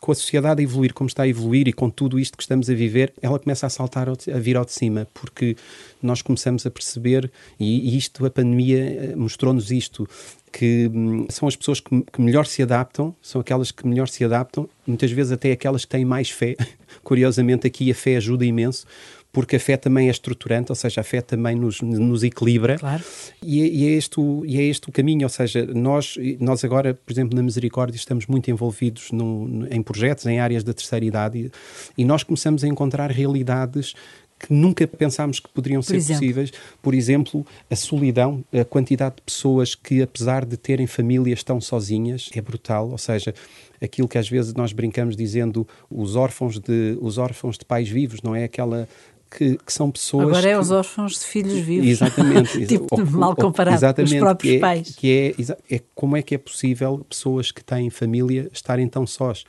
com 0.00 0.12
a 0.12 0.14
sociedade 0.14 0.60
a 0.60 0.64
evoluir 0.64 0.94
como 0.94 1.06
está 1.06 1.24
a 1.24 1.28
evoluir 1.28 1.68
e 1.68 1.72
com 1.72 1.90
tudo 1.90 2.18
isto 2.18 2.36
que 2.36 2.42
estamos 2.42 2.70
a 2.70 2.74
viver, 2.74 3.12
ela 3.20 3.38
começa 3.38 3.66
a 3.66 3.70
saltar 3.70 4.08
a 4.08 4.38
vir 4.38 4.56
ao 4.56 4.64
de 4.64 4.72
cima, 4.72 5.06
porque 5.12 5.56
nós 6.02 6.22
começamos 6.22 6.64
a 6.64 6.70
perceber 6.70 7.30
e, 7.60 7.94
e 7.94 7.96
isto 7.96 8.24
a 8.24 8.30
pandemia 8.30 8.78
eh, 8.78 9.16
mostrou-nos 9.16 9.70
isto 9.70 10.08
que 10.50 10.90
hum, 10.92 11.26
são 11.30 11.48
as 11.48 11.56
pessoas 11.56 11.80
que, 11.80 12.02
que, 12.02 12.20
melhor 12.20 12.46
se 12.46 12.62
adaptam, 12.62 13.14
são 13.22 13.40
aquelas 13.40 13.70
que 13.70 13.86
melhor 13.86 14.08
se 14.08 14.24
adaptam, 14.24 14.68
muitas 14.86 15.10
vezes 15.10 15.32
até 15.32 15.52
aquelas 15.52 15.84
que 15.84 15.90
têm 15.90 16.04
mais 16.04 16.30
fé. 16.30 16.56
Curiosamente, 17.02 17.66
aqui 17.66 17.90
a 17.90 17.94
fé 17.94 18.16
ajuda 18.16 18.44
imenso, 18.44 18.86
porque 19.32 19.56
a 19.56 19.60
fé 19.60 19.78
também 19.78 20.08
é 20.08 20.10
estruturante, 20.10 20.70
ou 20.70 20.76
seja, 20.76 21.00
a 21.00 21.04
fé 21.04 21.22
também 21.22 21.56
nos, 21.56 21.80
nos 21.80 22.22
equilibra. 22.22 22.78
Claro. 22.78 23.02
E, 23.42 23.62
é, 23.62 23.66
e, 23.66 23.86
é 23.88 23.90
este 23.92 24.20
o, 24.20 24.44
e 24.44 24.60
é 24.60 24.62
este 24.62 24.90
o 24.90 24.92
caminho, 24.92 25.24
ou 25.24 25.30
seja, 25.30 25.64
nós, 25.64 26.16
nós 26.38 26.62
agora, 26.64 26.92
por 26.92 27.10
exemplo, 27.10 27.34
na 27.34 27.42
Misericórdia, 27.42 27.96
estamos 27.96 28.26
muito 28.26 28.50
envolvidos 28.50 29.10
no, 29.10 29.66
em 29.70 29.82
projetos 29.82 30.26
em 30.26 30.38
áreas 30.38 30.62
da 30.62 30.74
terceira 30.74 31.04
idade 31.04 31.50
e, 31.96 32.02
e 32.02 32.04
nós 32.04 32.22
começamos 32.22 32.62
a 32.62 32.68
encontrar 32.68 33.10
realidades 33.10 33.94
que 34.38 34.52
nunca 34.52 34.86
pensámos 34.86 35.38
que 35.38 35.48
poderiam 35.48 35.80
Por 35.80 35.86
ser 35.86 35.96
exemplo? 35.96 36.20
possíveis. 36.20 36.52
Por 36.82 36.94
exemplo, 36.94 37.46
a 37.70 37.76
solidão, 37.76 38.44
a 38.52 38.64
quantidade 38.64 39.16
de 39.16 39.22
pessoas 39.22 39.76
que, 39.76 40.02
apesar 40.02 40.44
de 40.44 40.56
terem 40.56 40.86
famílias, 40.86 41.38
estão 41.38 41.60
sozinhas, 41.60 42.28
é 42.34 42.40
brutal. 42.40 42.90
Ou 42.90 42.98
seja, 42.98 43.32
aquilo 43.80 44.08
que 44.08 44.18
às 44.18 44.28
vezes 44.28 44.52
nós 44.54 44.72
brincamos 44.72 45.16
dizendo 45.16 45.66
os 45.88 46.16
órfãos 46.16 46.58
de, 46.58 46.98
os 47.00 47.18
órfãos 47.18 47.56
de 47.56 47.64
pais 47.64 47.88
vivos, 47.88 48.20
não 48.20 48.34
é? 48.34 48.42
Aquela 48.42 48.88
que, 49.36 49.56
que, 49.56 49.72
são 49.72 49.90
pessoas. 49.90 50.28
Agora 50.28 50.48
é 50.48 50.52
que... 50.52 50.58
os 50.58 50.70
órfãos 50.70 51.12
de 51.12 51.26
filhos 51.26 51.54
vivos. 51.54 51.88
Exatamente. 51.88 52.66
tipo, 52.66 53.04
mal 53.10 53.34
comparado 53.34 53.76
exatamente, 53.76 54.14
os 54.14 54.20
próprios 54.20 54.52
que 54.52 54.56
é, 54.56 54.60
pais. 54.60 54.94
Que 54.96 55.34
é, 55.70 55.74
é, 55.76 55.80
como 55.94 56.16
é 56.16 56.22
que 56.22 56.34
é 56.34 56.38
possível 56.38 57.04
pessoas 57.08 57.50
que 57.50 57.64
têm 57.64 57.90
família 57.90 58.48
estarem 58.52 58.88
tão 58.88 59.06
sós? 59.06 59.44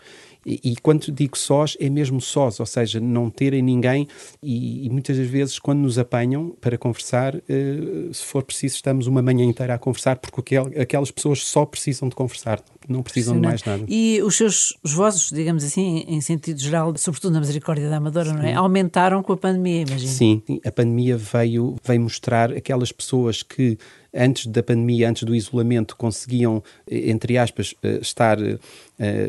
E, 0.45 0.59
e, 0.63 0.75
quando 0.75 1.11
digo 1.11 1.37
sós, 1.37 1.77
é 1.79 1.89
mesmo 1.89 2.19
sós, 2.19 2.59
ou 2.59 2.65
seja, 2.65 2.99
não 2.99 3.29
terem 3.29 3.61
ninguém. 3.61 4.07
E, 4.41 4.85
e 4.85 4.89
muitas 4.89 5.17
das 5.17 5.27
vezes, 5.27 5.59
quando 5.59 5.79
nos 5.79 5.97
apanham 5.97 6.55
para 6.59 6.77
conversar, 6.77 7.35
uh, 7.35 8.13
se 8.13 8.23
for 8.23 8.43
preciso, 8.43 8.75
estamos 8.75 9.07
uma 9.07 9.21
manhã 9.21 9.45
inteira 9.45 9.73
a 9.75 9.77
conversar, 9.77 10.17
porque 10.17 10.57
aquelas 10.57 11.11
pessoas 11.11 11.43
só 11.45 11.65
precisam 11.65 12.09
de 12.09 12.15
conversar, 12.15 12.61
não 12.87 13.01
precisam 13.01 13.35
de 13.35 13.41
mais 13.41 13.63
nada. 13.63 13.83
E 13.87 14.21
os 14.21 14.35
seus 14.35 14.77
os 14.83 14.93
vossos, 14.93 15.29
digamos 15.31 15.63
assim, 15.63 16.03
em 16.07 16.19
sentido 16.21 16.59
geral, 16.59 16.93
sobretudo 16.97 17.33
na 17.33 17.39
Misericórdia 17.39 17.89
da 17.89 17.97
Amadora, 17.97 18.29
Sim. 18.29 18.35
não 18.35 18.43
é? 18.43 18.53
Aumentaram 18.53 19.23
com 19.23 19.33
a 19.33 19.37
pandemia, 19.37 19.81
imagino. 19.81 20.11
Sim, 20.11 20.41
a 20.65 20.71
pandemia 20.71 21.17
veio, 21.17 21.75
veio 21.83 22.01
mostrar 22.01 22.51
aquelas 22.51 22.91
pessoas 22.91 23.43
que 23.43 23.77
antes 24.13 24.45
da 24.45 24.61
pandemia, 24.61 25.09
antes 25.09 25.23
do 25.23 25.33
isolamento, 25.33 25.95
conseguiam, 25.95 26.63
entre 26.89 27.37
aspas, 27.37 27.73
estar 28.01 28.39
uh, 28.39 28.59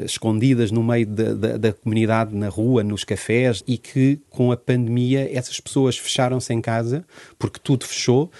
escondidas 0.04 0.70
no 0.70 0.82
meio 0.82 1.06
da, 1.06 1.34
da, 1.34 1.56
da, 1.56 1.72
comunidade, 1.72 2.34
na 2.34 2.48
rua, 2.48 2.84
nos 2.84 3.02
cafés, 3.02 3.62
e 3.66 3.78
que 3.78 4.20
com 4.28 4.52
a 4.52 4.56
pandemia 4.56 5.28
essas 5.32 5.58
pessoas 5.58 5.96
fecharam-se 5.96 6.52
em 6.52 6.60
casa, 6.60 7.04
porque 7.38 7.58
tudo 7.62 7.86
fechou, 7.86 8.30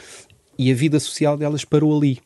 e 0.59 0.71
a 0.71 0.75
vida 0.75 1.01
social 1.01 1.37
delas 1.37 1.65
parou 1.65 1.97
ali. 1.97 2.19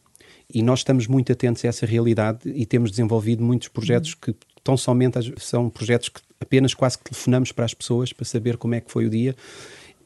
E 0.52 0.62
nós 0.62 0.80
estamos 0.80 1.06
muito 1.06 1.30
atentos 1.30 1.64
a 1.64 1.68
essa 1.68 1.86
realidade 1.86 2.40
e 2.44 2.64
temos 2.64 2.90
desenvolvido 2.90 3.44
muitos 3.44 3.68
projetos 3.68 4.14
que 4.14 4.34
tão 4.64 4.76
somente 4.76 5.18
são 5.38 5.68
projetos 5.68 6.08
que 6.08 6.20
apenas 6.40 6.72
quase 6.72 6.96
que 6.98 7.04
telefonamos 7.04 7.52
para 7.52 7.66
as 7.66 7.74
pessoas 7.74 8.12
para 8.12 8.24
saber 8.24 8.56
como 8.56 8.74
é 8.74 8.80
que 8.80 8.90
foi 8.90 9.06
o 9.06 9.10
dia 9.10 9.36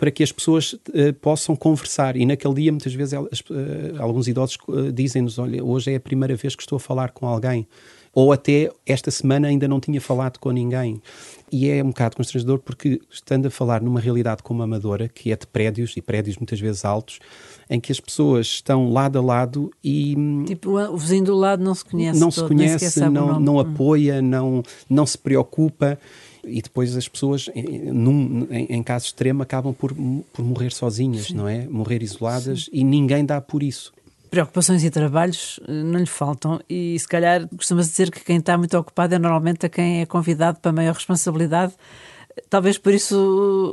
para 0.03 0.11
que 0.11 0.25
as 0.25 0.33
pessoas 0.33 0.73
uh, 0.73 1.13
possam 1.21 1.55
conversar. 1.55 2.17
E 2.17 2.27
naquele 2.27 2.55
dia, 2.55 2.73
muitas 2.73 2.93
vezes, 2.93 3.13
elas, 3.13 3.39
uh, 3.39 4.03
alguns 4.03 4.27
idosos 4.27 4.59
uh, 4.67 4.91
dizem-nos: 4.91 5.39
Olha, 5.39 5.63
hoje 5.63 5.93
é 5.93 5.95
a 5.95 6.01
primeira 6.01 6.35
vez 6.35 6.57
que 6.57 6.63
estou 6.65 6.75
a 6.75 6.81
falar 6.81 7.13
com 7.13 7.25
alguém. 7.25 7.69
Ou 8.13 8.33
até 8.33 8.69
esta 8.85 9.13
semana 9.13 9.47
ainda 9.47 9.69
não 9.69 9.79
tinha 9.79 10.01
falado 10.01 10.39
com 10.39 10.51
ninguém. 10.51 11.01
E 11.53 11.71
é 11.71 11.85
um 11.85 11.91
bocado 11.91 12.17
constrangedor 12.17 12.59
porque, 12.59 13.01
estando 13.09 13.47
a 13.47 13.51
falar 13.51 13.81
numa 13.81 14.01
realidade 14.01 14.43
como 14.43 14.61
a 14.61 14.65
Amadora, 14.65 15.09
que 15.09 15.31
é 15.31 15.37
de 15.37 15.47
prédios, 15.47 15.97
e 15.97 16.03
prédios 16.03 16.37
muitas 16.37 16.59
vezes 16.59 16.85
altos, 16.85 17.21
em 17.71 17.79
que 17.79 17.93
as 17.93 18.01
pessoas 18.01 18.49
estão 18.49 18.91
lado 18.93 19.21
a 19.21 19.23
lado 19.23 19.71
e. 19.85 20.17
Tipo, 20.47 20.81
o 20.81 20.97
vizinho 20.97 21.27
do 21.27 21.37
lado 21.37 21.63
não 21.63 21.77
se 21.77 21.85
conhece. 21.85 22.19
Não 22.19 22.29
todo, 22.29 22.49
se 22.49 22.55
conhece, 22.55 23.09
não, 23.09 23.39
não 23.39 23.61
apoia, 23.61 24.21
não, 24.21 24.65
não 24.91 25.07
se 25.07 25.17
preocupa 25.17 25.97
e 26.45 26.61
depois 26.61 26.97
as 26.97 27.09
pessoas, 27.09 27.49
num, 27.93 28.47
em, 28.51 28.67
em 28.71 28.83
caso 28.83 29.07
extremo, 29.07 29.43
acabam 29.43 29.73
por, 29.73 29.95
por 30.33 30.45
morrer 30.45 30.73
sozinhas, 30.73 31.27
Sim. 31.27 31.35
não 31.35 31.49
é? 31.49 31.67
Morrer 31.67 32.03
isoladas 32.03 32.65
Sim. 32.65 32.71
e 32.73 32.85
ninguém 32.85 33.25
dá 33.25 33.41
por 33.41 33.63
isso. 33.63 33.93
Preocupações 34.31 34.83
e 34.83 34.91
trabalhos 34.91 35.61
não 35.69 36.01
lhe 36.01 36.07
faltam, 36.07 36.59
e 36.69 36.99
se 36.99 37.07
calhar 37.07 37.47
costuma-se 37.49 37.91
dizer 37.91 38.11
que 38.11 38.25
quem 38.25 38.39
está 38.39 38.57
muito 38.57 38.77
ocupado 38.79 39.15
é 39.15 39.19
normalmente 39.19 39.67
a 39.67 39.69
quem 39.69 40.01
é 40.01 40.07
convidado 40.07 40.59
para 40.59 40.73
maior 40.73 40.95
responsabilidade. 40.95 41.75
Talvez 42.49 42.79
por 42.79 42.93
isso 42.93 43.17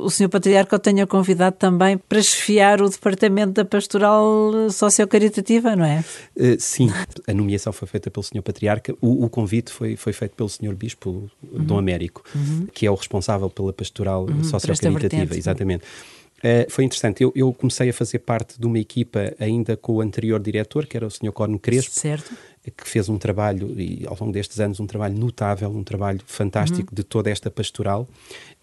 o 0.02 0.10
Sr. 0.10 0.28
Patriarca 0.28 0.76
o 0.76 0.78
tenha 0.78 1.06
convidado 1.06 1.56
também 1.56 1.96
para 1.96 2.22
chefiar 2.22 2.80
o 2.82 2.88
departamento 2.88 3.52
da 3.52 3.64
pastoral 3.64 4.70
sociocaritativa, 4.70 5.76
não 5.76 5.84
é? 5.84 6.04
Uh, 6.36 6.56
sim, 6.58 6.90
a 7.26 7.32
nomeação 7.32 7.72
foi 7.72 7.88
feita 7.88 8.10
pelo 8.10 8.22
Sr. 8.22 8.42
Patriarca, 8.42 8.94
o, 9.00 9.24
o, 9.24 9.30
convite 9.30 9.72
foi, 9.72 9.96
foi 9.96 10.12
feito 10.12 10.34
pelo 10.34 10.48
Sr. 10.48 10.74
Bispo 10.74 11.30
uhum. 11.42 11.64
Dom 11.64 11.78
Américo, 11.78 12.22
uhum. 12.34 12.66
que 12.72 12.86
é 12.86 12.90
o 12.90 12.94
responsável 12.94 13.48
pela 13.50 13.72
pastoral 13.72 14.24
uhum, 14.24 14.44
sociocaritativa, 14.44 15.36
exatamente. 15.36 15.84
Uh, 16.40 16.70
foi 16.70 16.84
interessante. 16.84 17.22
Eu, 17.22 17.32
eu, 17.36 17.52
comecei 17.52 17.90
a 17.90 17.92
fazer 17.92 18.20
parte 18.20 18.58
de 18.58 18.66
uma 18.66 18.78
equipa 18.78 19.34
ainda 19.38 19.76
com 19.76 19.96
o 19.96 20.00
anterior 20.00 20.40
diretor, 20.40 20.86
que 20.86 20.96
era 20.96 21.06
o 21.06 21.10
Sr. 21.10 21.32
Corno 21.32 21.58
Crespo. 21.58 21.92
Certo. 21.92 22.32
Que 22.76 22.88
fez 22.88 23.08
um 23.08 23.18
trabalho, 23.18 23.78
e 23.78 24.04
ao 24.06 24.16
longo 24.20 24.32
destes 24.32 24.60
anos, 24.60 24.80
um 24.80 24.86
trabalho 24.86 25.16
notável, 25.16 25.70
um 25.70 25.84
trabalho 25.84 26.20
fantástico 26.26 26.90
uhum. 26.90 26.94
de 26.94 27.04
toda 27.04 27.30
esta 27.30 27.50
pastoral. 27.50 28.08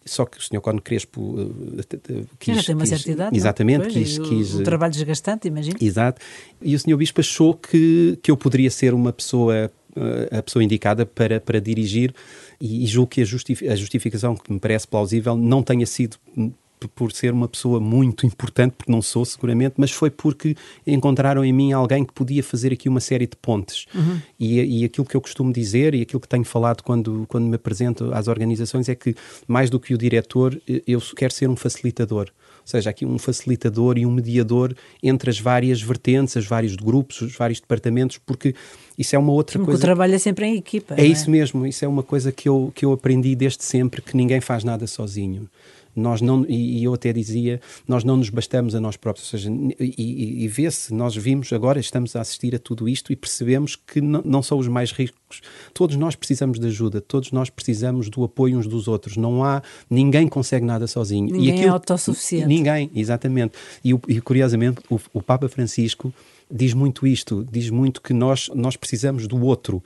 Só 0.05 0.25
que 0.25 0.37
o 0.37 0.41
Sr. 0.41 0.61
Corno 0.61 0.81
Crespo 0.81 1.21
uh, 1.21 2.27
quis. 2.39 2.55
Já 2.55 2.63
tem 2.63 2.75
uma 2.75 2.85
certa 2.85 3.11
idade. 3.11 3.35
Exatamente, 3.35 3.83
pois, 3.83 3.93
quis. 3.93 4.17
O, 4.17 4.23
quis 4.23 4.55
um 4.55 4.63
trabalho 4.63 4.93
desgastante, 4.93 5.47
imagino. 5.47 5.77
Exato. 5.81 6.21
E 6.61 6.75
o 6.75 6.79
Sr. 6.79 6.95
Bispo 6.95 7.19
achou 7.19 7.53
que, 7.53 8.17
que 8.21 8.31
eu 8.31 8.37
poderia 8.37 8.71
ser 8.71 8.93
uma 8.93 9.11
pessoa 9.11 9.71
a 10.31 10.41
pessoa 10.43 10.63
indicada 10.63 11.05
para, 11.05 11.39
para 11.39 11.59
dirigir 11.59 12.13
e, 12.61 12.83
e 12.83 12.87
julgo 12.87 13.09
que 13.09 13.21
a, 13.21 13.25
justific, 13.25 13.67
a 13.67 13.75
justificação 13.75 14.35
que 14.35 14.51
me 14.51 14.59
parece 14.59 14.87
plausível 14.87 15.35
não 15.35 15.63
tenha 15.63 15.85
sido 15.85 16.17
por 16.93 17.11
ser 17.11 17.33
uma 17.33 17.47
pessoa 17.47 17.79
muito 17.79 18.25
importante, 18.25 18.73
porque 18.77 18.91
não 18.91 19.01
sou 19.01 19.25
seguramente, 19.25 19.75
mas 19.77 19.91
foi 19.91 20.11
porque 20.11 20.55
encontraram 20.85 21.43
em 21.43 21.51
mim 21.51 21.71
alguém 21.71 22.05
que 22.05 22.13
podia 22.13 22.43
fazer 22.43 22.71
aqui 22.71 22.87
uma 22.87 22.99
série 22.99 23.25
de 23.25 23.35
pontes. 23.35 23.85
Uhum. 23.95 24.19
E, 24.39 24.81
e 24.81 24.85
aquilo 24.85 25.05
que 25.05 25.15
eu 25.15 25.21
costumo 25.21 25.51
dizer 25.51 25.95
e 25.95 26.01
aquilo 26.01 26.19
que 26.19 26.27
tenho 26.27 26.43
falado 26.43 26.83
quando, 26.83 27.25
quando 27.27 27.45
me 27.45 27.55
apresento 27.55 28.13
às 28.13 28.27
organizações 28.27 28.87
é 28.89 28.95
que, 28.95 29.15
mais 29.47 29.69
do 29.69 29.79
que 29.79 29.93
o 29.93 29.97
diretor, 29.97 30.59
eu 30.85 31.01
quero 31.15 31.33
ser 31.33 31.49
um 31.49 31.55
facilitador. 31.55 32.27
Ou 32.67 32.69
seja, 32.69 32.89
aqui 32.89 33.05
um 33.05 33.17
facilitador 33.17 33.97
e 33.97 34.05
um 34.05 34.11
mediador 34.11 34.75
entre 35.01 35.29
as 35.29 35.39
várias 35.39 35.81
vertentes, 35.81 36.35
os 36.35 36.45
vários 36.45 36.75
grupos, 36.75 37.21
os 37.21 37.33
vários 37.33 37.61
departamentos, 37.61 38.17
porque 38.17 38.53
isso 38.97 39.15
é 39.15 39.19
uma 39.19 39.31
outra 39.31 39.57
Como 39.57 39.67
coisa. 39.67 39.79
o 39.79 39.81
trabalho 39.81 40.13
é 40.13 40.17
sempre 40.17 40.45
em 40.45 40.57
equipa. 40.57 40.95
É, 40.97 41.01
é 41.01 41.05
isso 41.05 41.31
mesmo, 41.31 41.65
isso 41.65 41.85
é 41.85 41.87
uma 41.87 42.03
coisa 42.03 42.29
que 42.29 42.49
eu, 42.49 42.71
que 42.75 42.83
eu 42.83 42.91
aprendi 42.91 43.35
desde 43.35 43.63
sempre, 43.63 44.01
que 44.01 44.17
ninguém 44.17 44.41
faz 44.41 44.65
nada 44.65 44.85
sozinho 44.85 45.47
nós 45.99 46.21
não, 46.21 46.45
e, 46.47 46.83
eu 46.83 46.93
até 46.93 47.11
dizia, 47.11 47.59
nós 47.87 48.03
não 48.03 48.17
nos 48.17 48.29
bastamos 48.29 48.75
a 48.75 48.79
nós 48.79 48.95
próprios, 48.95 49.27
ou 49.27 49.39
seja, 49.39 49.51
e, 49.79 49.93
e, 49.97 50.43
e 50.43 50.47
vê-se, 50.47 50.93
nós 50.93 51.15
vimos 51.15 51.51
agora, 51.51 51.79
estamos 51.79 52.15
a 52.15 52.21
assistir 52.21 52.55
a 52.55 52.59
tudo 52.59 52.87
isto 52.87 53.11
e 53.11 53.15
percebemos 53.15 53.75
que 53.75 53.99
não, 53.99 54.21
não 54.23 54.43
são 54.43 54.57
os 54.57 54.67
mais 54.67 54.91
ricos, 54.91 55.41
todos 55.73 55.95
nós 55.95 56.15
precisamos 56.15 56.59
de 56.59 56.67
ajuda, 56.67 57.01
todos 57.01 57.31
nós 57.31 57.49
precisamos 57.49 58.09
do 58.09 58.23
apoio 58.23 58.57
uns 58.57 58.67
dos 58.67 58.87
outros, 58.87 59.17
não 59.17 59.43
há, 59.43 59.61
ninguém 59.89 60.27
consegue 60.27 60.65
nada 60.65 60.87
sozinho. 60.87 61.25
Ninguém 61.25 61.45
e 61.45 61.51
aquilo, 61.51 61.67
é 61.67 61.69
autossuficiente. 61.69 62.47
Ninguém, 62.47 62.91
exatamente. 62.95 63.53
E, 63.83 63.91
e 64.07 64.21
curiosamente, 64.21 64.81
o, 64.89 64.99
o 65.13 65.21
Papa 65.21 65.49
Francisco 65.49 66.13
diz 66.49 66.73
muito 66.73 67.05
isto, 67.05 67.45
diz 67.51 67.69
muito 67.69 68.01
que 68.01 68.13
nós, 68.13 68.49
nós 68.55 68.75
precisamos 68.75 69.27
do 69.27 69.41
outro. 69.43 69.83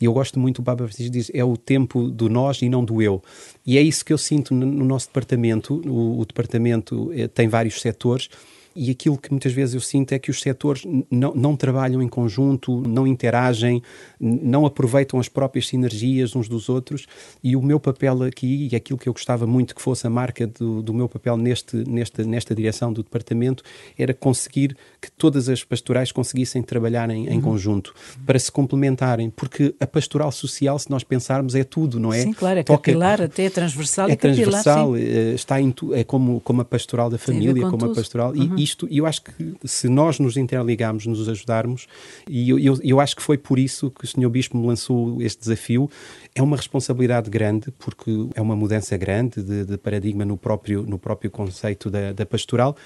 E 0.00 0.04
eu 0.04 0.12
gosto 0.12 0.38
muito, 0.38 0.60
o 0.60 0.62
Papa 0.62 0.84
Francisco 0.84 1.12
diz, 1.12 1.30
é 1.34 1.44
o 1.44 1.56
tempo 1.56 2.08
do 2.08 2.28
nós 2.28 2.62
e 2.62 2.68
não 2.68 2.84
do 2.84 3.02
eu. 3.02 3.22
E 3.66 3.76
é 3.76 3.82
isso 3.82 4.04
que 4.04 4.12
eu 4.12 4.18
sinto 4.18 4.54
no, 4.54 4.66
no 4.66 4.84
nosso 4.84 5.08
departamento. 5.08 5.82
O, 5.86 6.20
o 6.20 6.24
departamento 6.24 7.12
eh, 7.12 7.28
tem 7.28 7.48
vários 7.48 7.80
setores 7.80 8.28
e 8.76 8.90
aquilo 8.90 9.16
que 9.16 9.30
muitas 9.30 9.52
vezes 9.52 9.74
eu 9.74 9.80
sinto 9.80 10.12
é 10.12 10.18
que 10.18 10.30
os 10.30 10.40
setores 10.40 10.86
não, 11.10 11.34
não 11.34 11.56
trabalham 11.56 12.02
em 12.02 12.08
conjunto, 12.08 12.82
não 12.86 13.06
interagem, 13.06 13.82
não 14.20 14.66
aproveitam 14.66 15.18
as 15.18 15.28
próprias 15.28 15.68
sinergias 15.68 16.36
uns 16.36 16.48
dos 16.48 16.68
outros 16.68 17.06
e 17.42 17.56
o 17.56 17.62
meu 17.62 17.80
papel 17.80 18.24
aqui, 18.24 18.68
e 18.70 18.76
aquilo 18.76 18.98
que 18.98 19.08
eu 19.08 19.12
gostava 19.12 19.46
muito 19.46 19.74
que 19.74 19.80
fosse 19.80 20.06
a 20.06 20.10
marca 20.10 20.46
do, 20.46 20.82
do 20.82 20.92
meu 20.92 21.08
papel 21.08 21.36
neste, 21.36 21.76
nesta, 21.88 22.22
nesta 22.24 22.54
direção 22.54 22.92
do 22.92 23.02
departamento, 23.02 23.62
era 23.98 24.12
conseguir 24.12 24.76
que 25.00 25.10
todas 25.10 25.48
as 25.48 25.64
pastorais 25.64 26.12
conseguissem 26.12 26.62
trabalhar 26.62 27.08
em, 27.10 27.28
em 27.28 27.36
uhum. 27.36 27.40
conjunto, 27.40 27.94
para 28.26 28.38
se 28.38 28.52
complementarem, 28.52 29.30
porque 29.30 29.74
a 29.80 29.86
pastoral 29.86 30.30
social, 30.30 30.78
se 30.78 30.90
nós 30.90 31.02
pensarmos, 31.02 31.54
é 31.54 31.64
tudo, 31.64 31.98
não 31.98 32.12
é? 32.12 32.20
Sim, 32.20 32.32
claro, 32.32 32.58
é 32.58 32.62
Toca, 32.62 32.82
capilar, 32.82 33.22
até 33.22 33.46
é 33.46 33.50
transversal. 33.50 34.10
É 34.10 34.16
transversal, 34.16 34.92
capilar, 34.92 35.00
eh, 35.00 35.34
está 35.34 35.60
em 35.60 35.72
é 35.92 36.04
como, 36.04 36.40
como 36.40 36.60
a 36.60 36.64
pastoral 36.64 37.10
da 37.10 37.18
família, 37.18 37.68
como 37.68 37.86
a 37.86 37.94
pastoral, 37.94 38.32
uhum. 38.32 38.58
e 38.58 38.65
isto, 38.66 38.86
e 38.90 38.98
eu 38.98 39.06
acho 39.06 39.22
que 39.22 39.54
se 39.64 39.88
nós 39.88 40.18
nos 40.18 40.36
interligarmos, 40.36 41.06
nos 41.06 41.28
ajudarmos, 41.28 41.86
e 42.28 42.50
eu, 42.50 42.58
eu, 42.58 42.78
eu, 42.82 43.00
acho 43.00 43.14
que 43.14 43.22
foi 43.22 43.38
por 43.38 43.58
isso 43.58 43.90
que 43.90 44.04
o 44.04 44.06
Sr. 44.06 44.28
Bispo 44.28 44.58
me 44.58 44.66
lançou 44.66 45.22
este 45.22 45.40
desafio, 45.40 45.88
é 46.34 46.42
uma 46.42 46.56
responsabilidade 46.56 47.30
grande, 47.30 47.72
porque 47.78 48.10
é 48.34 48.42
uma 48.42 48.56
mudança 48.56 48.96
grande 48.96 49.42
de, 49.42 49.64
de 49.64 49.78
paradigma 49.78 50.24
no 50.24 50.36
próprio, 50.36 50.82
no 50.82 50.98
próprio 50.98 51.30
conceito 51.30 51.88
da, 51.88 52.12
da 52.12 52.26
pastoral, 52.26 52.76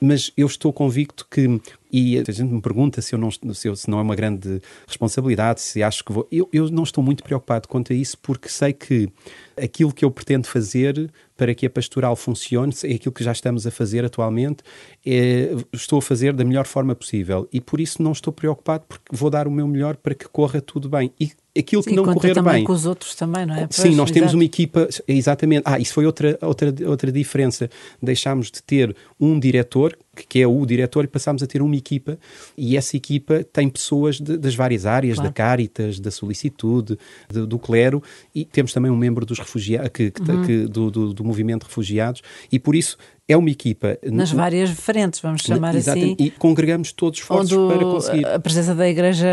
mas 0.00 0.30
eu 0.36 0.46
estou 0.46 0.72
convicto 0.72 1.26
que, 1.30 1.60
e 1.90 2.18
a 2.18 2.30
gente 2.30 2.52
me 2.52 2.60
pergunta 2.60 3.00
se, 3.00 3.14
eu 3.14 3.18
não, 3.18 3.30
se, 3.30 3.68
eu, 3.68 3.76
se 3.76 3.88
não 3.88 3.98
é 3.98 4.02
uma 4.02 4.14
grande 4.14 4.60
responsabilidade, 4.86 5.60
se 5.60 5.82
acho 5.82 6.04
que 6.04 6.12
vou. 6.12 6.26
Eu, 6.30 6.48
eu 6.52 6.70
não 6.70 6.82
estou 6.82 7.02
muito 7.02 7.22
preocupado 7.22 7.68
quanto 7.68 7.92
a 7.92 7.96
isso, 7.96 8.18
porque 8.18 8.48
sei 8.48 8.72
que 8.72 9.08
aquilo 9.56 9.92
que 9.92 10.04
eu 10.04 10.10
pretendo 10.10 10.46
fazer 10.46 11.10
para 11.36 11.54
que 11.54 11.66
a 11.66 11.70
pastoral 11.70 12.16
funcione, 12.16 12.72
é 12.84 12.94
aquilo 12.94 13.12
que 13.12 13.24
já 13.24 13.32
estamos 13.32 13.66
a 13.66 13.70
fazer 13.70 14.04
atualmente, 14.04 14.62
é, 15.04 15.50
estou 15.72 15.98
a 15.98 16.02
fazer 16.02 16.32
da 16.32 16.44
melhor 16.44 16.66
forma 16.66 16.94
possível. 16.94 17.48
E 17.52 17.60
por 17.60 17.80
isso 17.80 18.02
não 18.02 18.12
estou 18.12 18.32
preocupado, 18.32 18.84
porque 18.88 19.04
vou 19.12 19.30
dar 19.30 19.46
o 19.46 19.50
meu 19.50 19.66
melhor 19.66 19.96
para 19.96 20.14
que 20.14 20.26
corra 20.28 20.60
tudo 20.60 20.88
bem. 20.88 21.12
E 21.18 21.30
aquilo 21.58 21.82
Sim, 21.82 21.90
que 21.90 21.96
não 21.96 22.04
correr 22.04 22.34
também 22.34 22.54
bem. 22.54 22.64
com 22.64 22.72
os 22.72 22.86
outros 22.86 23.14
também, 23.14 23.44
não 23.46 23.54
é? 23.54 23.66
Sim, 23.70 23.82
Pois, 23.82 23.96
nós 23.96 24.10
temos 24.10 24.34
uma 24.34 24.44
equipa, 24.44 24.88
exatamente. 25.06 25.62
Ah, 25.64 25.78
isso 25.78 25.92
foi 25.94 26.06
outra, 26.06 26.38
outra, 26.42 26.74
outra 26.86 27.10
diferença. 27.12 27.68
Deixámos 28.02 28.50
de 28.50 28.62
ter 28.62 28.94
um 29.20 29.38
diretor, 29.38 29.96
que 30.28 30.40
é 30.40 30.46
o 30.46 30.64
diretor, 30.66 31.04
e 31.04 31.08
passámos 31.08 31.42
a 31.42 31.46
ter 31.46 31.60
uma 31.62 31.76
equipa, 31.76 32.18
e 32.56 32.76
essa 32.76 32.96
equipa 32.96 33.44
tem 33.52 33.68
pessoas 33.68 34.20
de- 34.20 34.36
das 34.38 34.54
várias 34.54 34.86
áreas, 34.86 35.16
Claro. 35.16 35.28
da 35.30 35.32
Caritas, 35.34 36.00
da 36.00 36.10
solicitude, 36.10 36.98
de- 37.32 37.46
do 37.46 37.58
clero, 37.58 38.02
e 38.34 38.44
temos 38.44 38.72
também 38.72 38.90
um 38.90 38.96
membro 38.96 39.24
dos 39.26 39.38
refugiados, 39.38 39.90
que, 39.92 40.10
que- 40.10 40.30
Uhum. 40.30 40.42
que- 40.44 40.66
do, 40.66 40.90
do, 40.90 41.14
do 41.14 41.24
movimento 41.24 41.62
de 41.62 41.68
refugiados, 41.68 42.22
e 42.50 42.58
por 42.58 42.74
isso 42.74 42.96
é 43.28 43.36
uma 43.36 43.50
equipa. 43.50 43.98
Nas 44.04 44.30
várias 44.30 44.70
frentes, 44.70 45.20
vamos 45.20 45.42
chamar 45.42 45.74
Exatamente, 45.74 46.14
assim. 46.22 46.26
E 46.28 46.30
congregamos 46.30 46.92
todos 46.92 47.18
esforços 47.18 47.52
Onde 47.52 47.74
para 47.74 47.84
conseguir. 47.84 48.26
a 48.26 48.38
presença 48.38 48.74
da 48.74 48.88
Igreja 48.88 49.26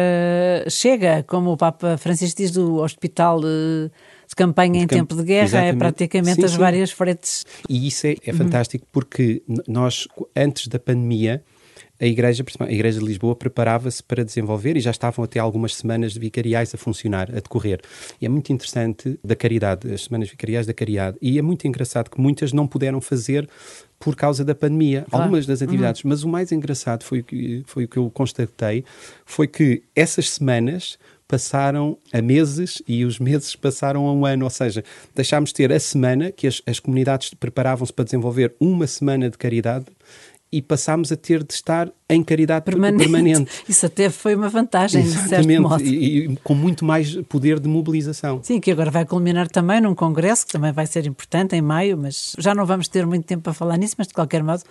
chega, 0.69 1.23
como 1.27 1.51
o 1.51 1.57
Papa 1.57 1.97
Francisco 1.97 2.37
diz, 2.41 2.51
do 2.51 2.77
hospital 2.77 3.39
de 3.41 3.91
campanha 4.35 4.81
em 4.83 4.87
camp- 4.87 4.99
tempo 5.09 5.15
de 5.15 5.23
guerra, 5.23 5.41
é 5.43 5.45
Exatamente. 5.45 5.77
praticamente 5.77 6.35
Sim, 6.37 6.45
as 6.45 6.51
sim. 6.51 6.57
várias 6.57 6.91
frentes. 6.91 7.45
E 7.69 7.87
isso 7.87 8.07
é, 8.07 8.15
é 8.25 8.31
Uhum. 8.31 8.37
fantástico 8.37 8.87
porque 8.91 9.43
n- 9.47 9.61
nós, 9.67 10.07
antes 10.35 10.67
da 10.67 10.79
pandemia, 10.79 11.43
a 12.03 12.05
Igreja, 12.05 12.43
a 12.59 12.71
Igreja 12.71 12.99
de 12.99 13.05
Lisboa, 13.05 13.33
preparava-se 13.33 14.03
para 14.03 14.25
desenvolver 14.25 14.75
e 14.75 14.81
já 14.81 14.91
estavam 14.91 15.23
até 15.23 15.39
algumas 15.39 15.73
semanas 15.73 16.11
de 16.11 16.19
vicariais 16.19 16.75
a 16.75 16.77
funcionar, 16.77 17.29
a 17.31 17.35
decorrer. 17.39 17.79
E 18.19 18.25
é 18.25 18.29
muito 18.29 18.51
interessante 18.51 19.17
da 19.23 19.35
caridade, 19.35 19.91
as 19.91 20.03
semanas 20.03 20.29
vicariais 20.29 20.67
da 20.67 20.73
caridade. 20.73 21.17
E 21.21 21.39
é 21.39 21.41
muito 21.41 21.65
engraçado 21.65 22.09
que 22.09 22.19
muitas 22.19 22.51
não 22.51 22.67
puderam 22.67 22.99
fazer 22.99 23.47
por 23.97 24.17
causa 24.17 24.43
da 24.43 24.53
pandemia, 24.53 25.05
Claro. 25.09 25.23
algumas 25.23 25.45
das 25.45 25.61
atividades. 25.61 26.03
Mas 26.03 26.23
o 26.23 26.27
mais 26.27 26.51
engraçado 26.51 27.03
foi 27.03 27.23
foi 27.65 27.85
o 27.85 27.87
que 27.87 27.97
eu 27.97 28.09
constatei, 28.09 28.83
foi 29.25 29.47
que 29.47 29.81
essas 29.95 30.29
semanas 30.29 30.97
passaram 31.25 31.97
a 32.11 32.21
meses 32.21 32.81
e 32.87 33.05
os 33.05 33.17
meses 33.17 33.55
passaram 33.55 34.05
a 34.07 34.13
um 34.13 34.25
ano, 34.25 34.43
ou 34.43 34.49
seja, 34.51 34.83
deixámos 35.15 35.49
de 35.51 35.55
ter 35.55 35.71
a 35.71 35.79
semana 35.79 36.31
que 36.31 36.45
as, 36.45 36.61
as 36.67 36.79
comunidades 36.79 37.33
preparavam-se 37.33 37.93
para 37.93 38.05
desenvolver 38.05 38.53
uma 38.59 38.85
semana 38.85 39.29
de 39.29 39.37
caridade 39.37 39.85
e 40.53 40.61
passámos 40.61 41.11
a 41.11 41.15
ter 41.15 41.43
de 41.43 41.51
estar 41.51 41.91
em 42.07 42.23
caridade 42.23 42.63
Permanente. 42.63 43.03
permanente. 43.03 43.51
Isso 43.67 43.87
até 43.87 44.07
foi 44.11 44.35
uma 44.35 44.49
vantagem, 44.49 45.01
de 45.01 45.09
certo 45.09 45.61
modo. 45.61 45.83
e, 45.83 46.27
e 46.27 46.35
com 46.43 46.53
muito 46.53 46.85
mais 46.85 47.15
poder 47.23 47.59
de 47.59 47.67
mobilização. 47.67 48.39
Sim, 48.43 48.59
que 48.59 48.69
agora 48.69 48.91
vai 48.91 49.03
culminar 49.03 49.47
também 49.47 49.81
num 49.81 49.95
congresso, 49.95 50.45
que 50.45 50.53
também 50.53 50.71
vai 50.71 50.85
ser 50.85 51.07
importante 51.07 51.55
em 51.55 51.61
maio, 51.61 51.97
mas 51.97 52.35
já 52.37 52.53
não 52.53 52.67
vamos 52.67 52.87
ter 52.87 53.03
muito 53.07 53.25
tempo 53.25 53.41
para 53.41 53.53
falar 53.53 53.77
nisso, 53.77 53.95
mas 53.97 54.07
de 54.07 54.13
qualquer 54.13 54.43
modo 54.43 54.61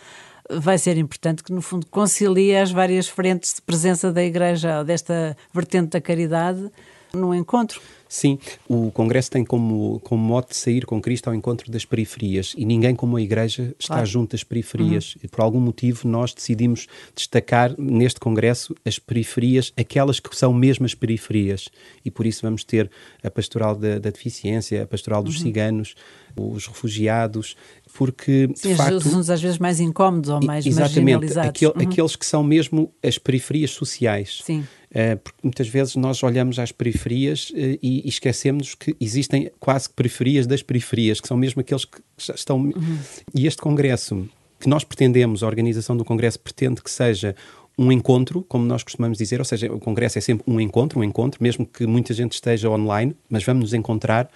vai 0.48 0.78
ser 0.78 0.96
importante 0.96 1.42
que, 1.42 1.52
no 1.52 1.60
fundo, 1.60 1.84
concilie 1.86 2.56
as 2.56 2.70
várias 2.70 3.08
frentes 3.08 3.54
de 3.54 3.62
presença 3.62 4.12
da 4.12 4.22
Igreja, 4.22 4.84
desta 4.84 5.36
vertente 5.52 5.90
da 5.90 6.00
caridade, 6.00 6.70
num 7.14 7.34
encontro. 7.34 7.80
Sim, 8.08 8.38
o 8.68 8.90
Congresso 8.90 9.30
tem 9.30 9.42
como, 9.42 9.98
como 10.00 10.22
mote 10.22 10.54
sair 10.54 10.84
com 10.84 11.00
Cristo 11.00 11.28
ao 11.28 11.34
encontro 11.34 11.70
das 11.72 11.84
periferias 11.86 12.52
e 12.58 12.64
ninguém 12.66 12.94
como 12.94 13.16
a 13.16 13.22
Igreja 13.22 13.74
está 13.78 13.94
Claro. 13.94 14.06
junto 14.06 14.32
das 14.32 14.44
periferias. 14.44 15.16
E 15.22 15.28
por 15.28 15.40
algum 15.40 15.58
motivo 15.60 16.06
nós 16.06 16.34
decidimos 16.34 16.86
destacar 17.16 17.74
neste 17.78 18.20
Congresso 18.20 18.74
as 18.84 18.98
periferias, 18.98 19.72
aquelas 19.78 20.20
que 20.20 20.36
são 20.36 20.52
mesmo 20.52 20.84
as 20.84 20.94
periferias. 20.94 21.70
E 22.04 22.10
por 22.10 22.26
isso 22.26 22.42
vamos 22.42 22.64
ter 22.64 22.90
a 23.24 23.30
pastoral 23.30 23.74
da, 23.74 23.98
da 23.98 24.10
deficiência, 24.10 24.82
a 24.82 24.86
pastoral 24.86 25.22
dos 25.22 25.40
ciganos, 25.40 25.94
os 26.36 26.66
refugiados, 26.66 27.56
porque 27.94 28.46
de 28.48 28.58
Sim, 28.58 28.74
facto... 28.74 28.94
os 28.96 29.06
assuntos 29.06 29.30
às 29.30 29.40
vezes 29.40 29.58
mais 29.58 29.80
incómodos 29.80 30.28
ou 30.28 30.42
mais 30.44 30.66
Exatamente, 30.66 31.00
marginalizados. 31.12 31.48
aquele- 31.48 31.72
Uhum. 31.76 31.90
aqueles 31.90 32.16
que 32.16 32.26
são 32.26 32.42
mesmo 32.42 32.92
as 33.02 33.16
periferias 33.16 33.70
sociais. 33.70 34.40
Sim. 34.44 34.66
Eh, 34.94 35.16
porque 35.16 35.38
muitas 35.42 35.68
vezes 35.68 35.96
nós 35.96 36.22
olhamos 36.22 36.58
às 36.58 36.70
periferias 36.70 37.50
eh, 37.54 37.78
e, 37.82 38.06
esquecemos 38.06 38.74
que 38.74 38.94
existem 39.00 39.50
quase 39.58 39.88
que 39.88 39.94
periferias 39.94 40.46
das 40.46 40.62
periferias, 40.62 41.18
que 41.18 41.26
são 41.26 41.36
mesmo 41.36 41.62
aqueles 41.62 41.86
que 41.86 41.98
já 42.18 42.34
estão. 42.34 42.58
Uhum. 42.58 42.98
E 43.34 43.46
este 43.46 43.62
congresso 43.62 44.28
que 44.60 44.68
nós 44.68 44.84
pretendemos, 44.84 45.42
a 45.42 45.46
organização 45.46 45.96
do 45.96 46.04
congresso 46.04 46.38
pretende 46.38 46.82
que 46.82 46.90
seja 46.90 47.34
um 47.82 47.92
encontro, 47.92 48.44
como 48.48 48.64
nós 48.64 48.82
costumamos 48.82 49.18
dizer, 49.18 49.40
ou 49.40 49.44
seja, 49.44 49.72
o 49.72 49.78
congresso 49.80 50.18
é 50.18 50.20
sempre 50.20 50.44
um 50.46 50.60
encontro, 50.60 51.00
um 51.00 51.04
encontro, 51.04 51.42
mesmo 51.42 51.66
que 51.66 51.86
muita 51.86 52.14
gente 52.14 52.32
esteja 52.32 52.70
online, 52.70 53.14
mas 53.28 53.42
vamos 53.44 53.62
nos 53.62 53.74
encontrar. 53.74 54.30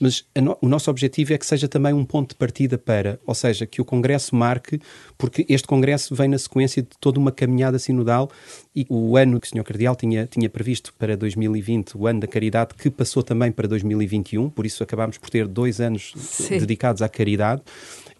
Mas 0.00 0.24
no- 0.40 0.56
o 0.60 0.68
nosso 0.68 0.90
objetivo 0.90 1.32
é 1.32 1.38
que 1.38 1.46
seja 1.46 1.68
também 1.68 1.92
um 1.92 2.04
ponto 2.04 2.30
de 2.30 2.34
partida 2.36 2.78
para, 2.78 3.18
ou 3.26 3.34
seja, 3.34 3.66
que 3.66 3.80
o 3.80 3.84
congresso 3.84 4.34
marque, 4.34 4.80
porque 5.18 5.44
este 5.48 5.66
congresso 5.68 6.14
vem 6.14 6.28
na 6.28 6.38
sequência 6.38 6.82
de 6.82 6.88
toda 7.00 7.18
uma 7.18 7.32
caminhada 7.32 7.78
sinodal 7.78 8.30
e 8.74 8.86
o 8.88 9.16
ano 9.16 9.40
que 9.40 9.46
o 9.46 9.50
Sr. 9.50 9.64
Cardeal 9.64 9.96
tinha, 9.96 10.26
tinha 10.26 10.48
previsto 10.48 10.92
para 10.98 11.16
2020, 11.16 11.96
o 11.96 12.06
ano 12.06 12.20
da 12.20 12.26
caridade, 12.26 12.74
que 12.74 12.90
passou 12.90 13.22
também 13.22 13.50
para 13.52 13.66
2021, 13.68 14.48
por 14.50 14.64
isso 14.66 14.82
acabámos 14.82 15.18
por 15.18 15.30
ter 15.30 15.46
dois 15.46 15.80
anos 15.80 16.12
Sim. 16.16 16.58
dedicados 16.58 17.02
à 17.02 17.08
caridade. 17.08 17.62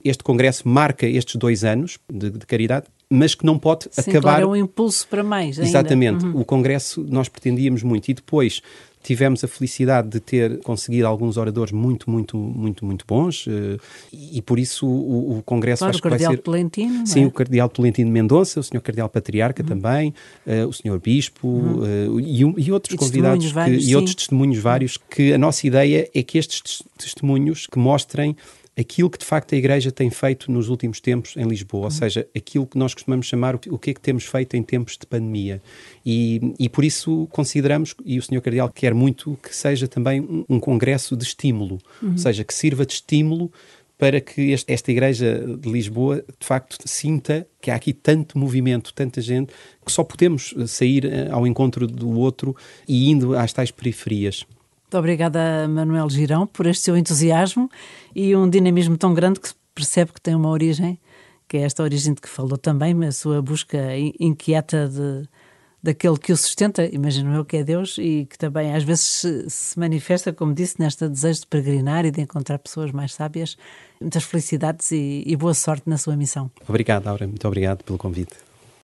Este 0.05 0.23
congresso 0.23 0.69
marca 0.69 1.07
estes 1.07 1.37
dois 1.37 1.65
anos 1.65 1.99
de, 2.13 2.31
de 2.31 2.47
caridade, 2.47 2.87
mas 3.09 3.35
que 3.35 3.47
não 3.47 3.59
pode 3.59 3.87
Sim, 3.91 4.01
acabar 4.11 4.21
claro, 4.21 4.45
é 4.45 4.49
um 4.49 4.57
impulso 4.57 5.07
para 5.09 5.23
mais. 5.23 5.59
ainda. 5.59 5.69
Exatamente. 5.71 6.25
Uhum. 6.25 6.41
O 6.41 6.45
Congresso 6.45 7.07
nós 7.09 7.29
pretendíamos 7.29 7.83
muito 7.83 8.09
e 8.09 8.15
depois 8.15 8.61
tivemos 9.03 9.45
a 9.45 9.47
felicidade 9.47 10.09
de 10.09 10.19
ter 10.19 10.59
conseguido 10.63 11.07
alguns 11.07 11.37
oradores 11.37 11.71
muito, 11.71 12.11
muito, 12.11 12.37
muito, 12.37 12.85
muito 12.85 13.05
bons 13.07 13.47
eh, 13.47 13.77
e, 14.13 14.39
e 14.39 14.43
por 14.43 14.59
isso 14.59 14.85
o, 14.85 15.39
o 15.39 15.43
Congresso 15.45 15.79
Claro, 15.81 15.91
acho 15.91 15.99
o 16.01 16.03
que 16.03 16.09
vai 16.09 16.19
Cardeal 16.19 16.33
ser... 16.33 16.43
Tolentino. 16.43 17.07
Sim, 17.07 17.23
é? 17.23 17.27
o 17.27 17.31
Cardeal 17.31 17.69
Tolentino 17.69 18.11
Mendonça, 18.11 18.59
o 18.59 18.63
Sr. 18.65 18.81
Cardeal 18.81 19.09
Patriarca 19.09 19.63
Uhum. 19.63 19.69
também, 19.69 20.13
eh, 20.45 20.67
o 20.67 20.73
Sr. 20.73 20.99
Bispo 20.99 21.63
eh, 21.85 22.07
e, 22.25 22.45
um- 22.45 22.55
e 22.59 22.73
outros 22.73 22.95
E 22.95 22.99
convidados 22.99 23.45
testemunhos 23.45 23.53
vários, 23.53 23.85
que, 23.85 23.91
e 23.93 23.95
outros 23.95 24.15
testemunhos 24.17 24.59
vários 24.59 24.97
que 24.97 25.33
a 25.33 25.39
nossa 25.39 25.65
ideia 25.65 26.11
é 26.13 26.23
que 26.25 26.37
estes 26.39 26.61
tes- 26.61 26.83
testemunhos 26.99 27.69
que 27.69 27.79
mostrem 27.79 28.37
aquilo 28.79 29.09
que 29.09 29.19
de 29.19 29.25
facto 29.25 29.55
a 29.55 29.59
Igreja 29.59 29.91
tem 29.91 30.11
feito 30.11 30.51
nos 30.53 30.69
últimos 30.69 31.01
tempos 31.01 31.35
em 31.37 31.45
Lisboa, 31.45 31.85
ou 31.87 31.91
seja, 31.91 32.27
aquilo 32.37 32.67
que 32.67 32.77
nós 32.77 32.93
costumamos 32.93 33.27
chamar 33.27 33.55
o 33.55 33.79
que, 33.79 33.91
é 33.91 33.95
que 33.95 34.01
temos 34.01 34.25
feito 34.25 34.55
em 34.55 34.63
tempos 34.63 34.99
de 34.99 35.07
pandemia. 35.07 35.63
E, 36.05 36.55
e 36.59 36.69
por 36.69 36.85
isso 36.85 37.27
consideramos, 37.33 37.95
e 38.05 38.19
o 38.19 38.23
Sr. 38.23 38.41
Cardeal 38.43 38.69
quer 38.69 38.93
muito, 38.95 39.39
que 39.43 39.55
seja 39.57 39.89
também 39.89 40.21
um, 40.21 40.45
um 40.49 40.61
congresso 40.61 41.17
de 41.17 41.25
estímulo, 41.25 41.79
ou 42.03 42.19
seja, 42.19 42.45
que 42.45 42.53
sirva 42.53 42.85
de 42.85 42.93
estímulo 42.95 43.51
para 43.99 44.21
que 44.21 44.51
este- 44.51 44.71
esta 44.71 44.93
Igreja 44.93 45.43
de 45.59 45.71
Lisboa, 45.71 46.17
de 46.39 46.47
facto, 46.47 46.77
sinta 46.85 47.47
que 47.63 47.71
há 47.71 47.75
aqui 47.77 47.95
tanto 47.95 48.39
movimento, 48.39 48.93
tanta 48.93 49.23
gente, 49.23 49.55
que 49.85 49.91
só 49.91 50.05
podemos 50.05 50.53
eh, 50.59 50.67
sair 50.67 51.07
eh, 51.07 51.29
ao 51.31 51.47
encontro 51.47 51.87
do 51.87 52.11
outro 52.11 52.55
e 52.87 53.09
indo 53.09 53.35
às 53.35 53.55
tais 53.55 53.71
periferias. 53.71 54.45
Muito 54.87 54.99
obrigada, 54.99 55.67
Manuel 55.69 56.09
Girão, 56.09 56.47
por 56.47 56.65
este 56.65 56.85
seu 56.85 56.97
entusiasmo 56.97 57.69
e 58.15 58.37
um 58.37 58.49
dinamismo 58.49 58.97
tão 58.97 59.13
grande 59.13 59.41
que 59.41 59.49
se 59.49 59.55
percebe 59.75 60.13
que 60.13 60.21
tem 60.21 60.33
uma 60.35 60.49
origem, 60.49 60.97
que 61.49 61.57
é 61.57 61.63
esta 61.63 61.83
origem 61.83 62.15
de 62.15 62.21
que 62.21 62.29
falou 62.29 62.57
também, 62.57 63.05
a 63.05 63.11
sua 63.11 63.43
busca 63.43 63.97
in- 63.97 64.15
inquieta 64.21 64.89
de, 64.89 65.29
daquele 65.83 66.17
que 66.17 66.33
o 66.33 66.37
sustenta, 66.37 66.85
imagino 66.87 67.35
eu 67.35 67.45
que 67.45 67.57
é 67.57 67.65
Deus, 67.65 67.99
e 67.99 68.27
que 68.31 68.39
também 68.39 68.73
às 68.77 68.85
vezes 68.85 69.05
se, 69.05 69.51
se 69.51 69.77
manifesta, 69.79 70.33
como 70.33 70.55
disse, 70.55 70.77
nesta 70.79 71.09
desejo 71.09 71.41
de 71.41 71.47
peregrinar 71.49 72.05
e 72.07 72.13
de 72.13 72.21
encontrar 72.21 72.59
pessoas 72.61 72.93
mais 72.93 73.13
sábias. 73.13 73.57
Muitas 74.01 74.23
felicidades 74.23 74.93
e, 74.93 75.25
e 75.27 75.35
boa 75.35 75.53
sorte 75.53 75.83
na 75.89 75.99
sua 75.99 76.15
missão. 76.17 76.49
Obrigado, 76.69 77.09
Aura. 77.09 77.27
Muito 77.27 77.47
obrigado 77.47 77.83
pelo 77.83 77.99
convite. 77.99 78.37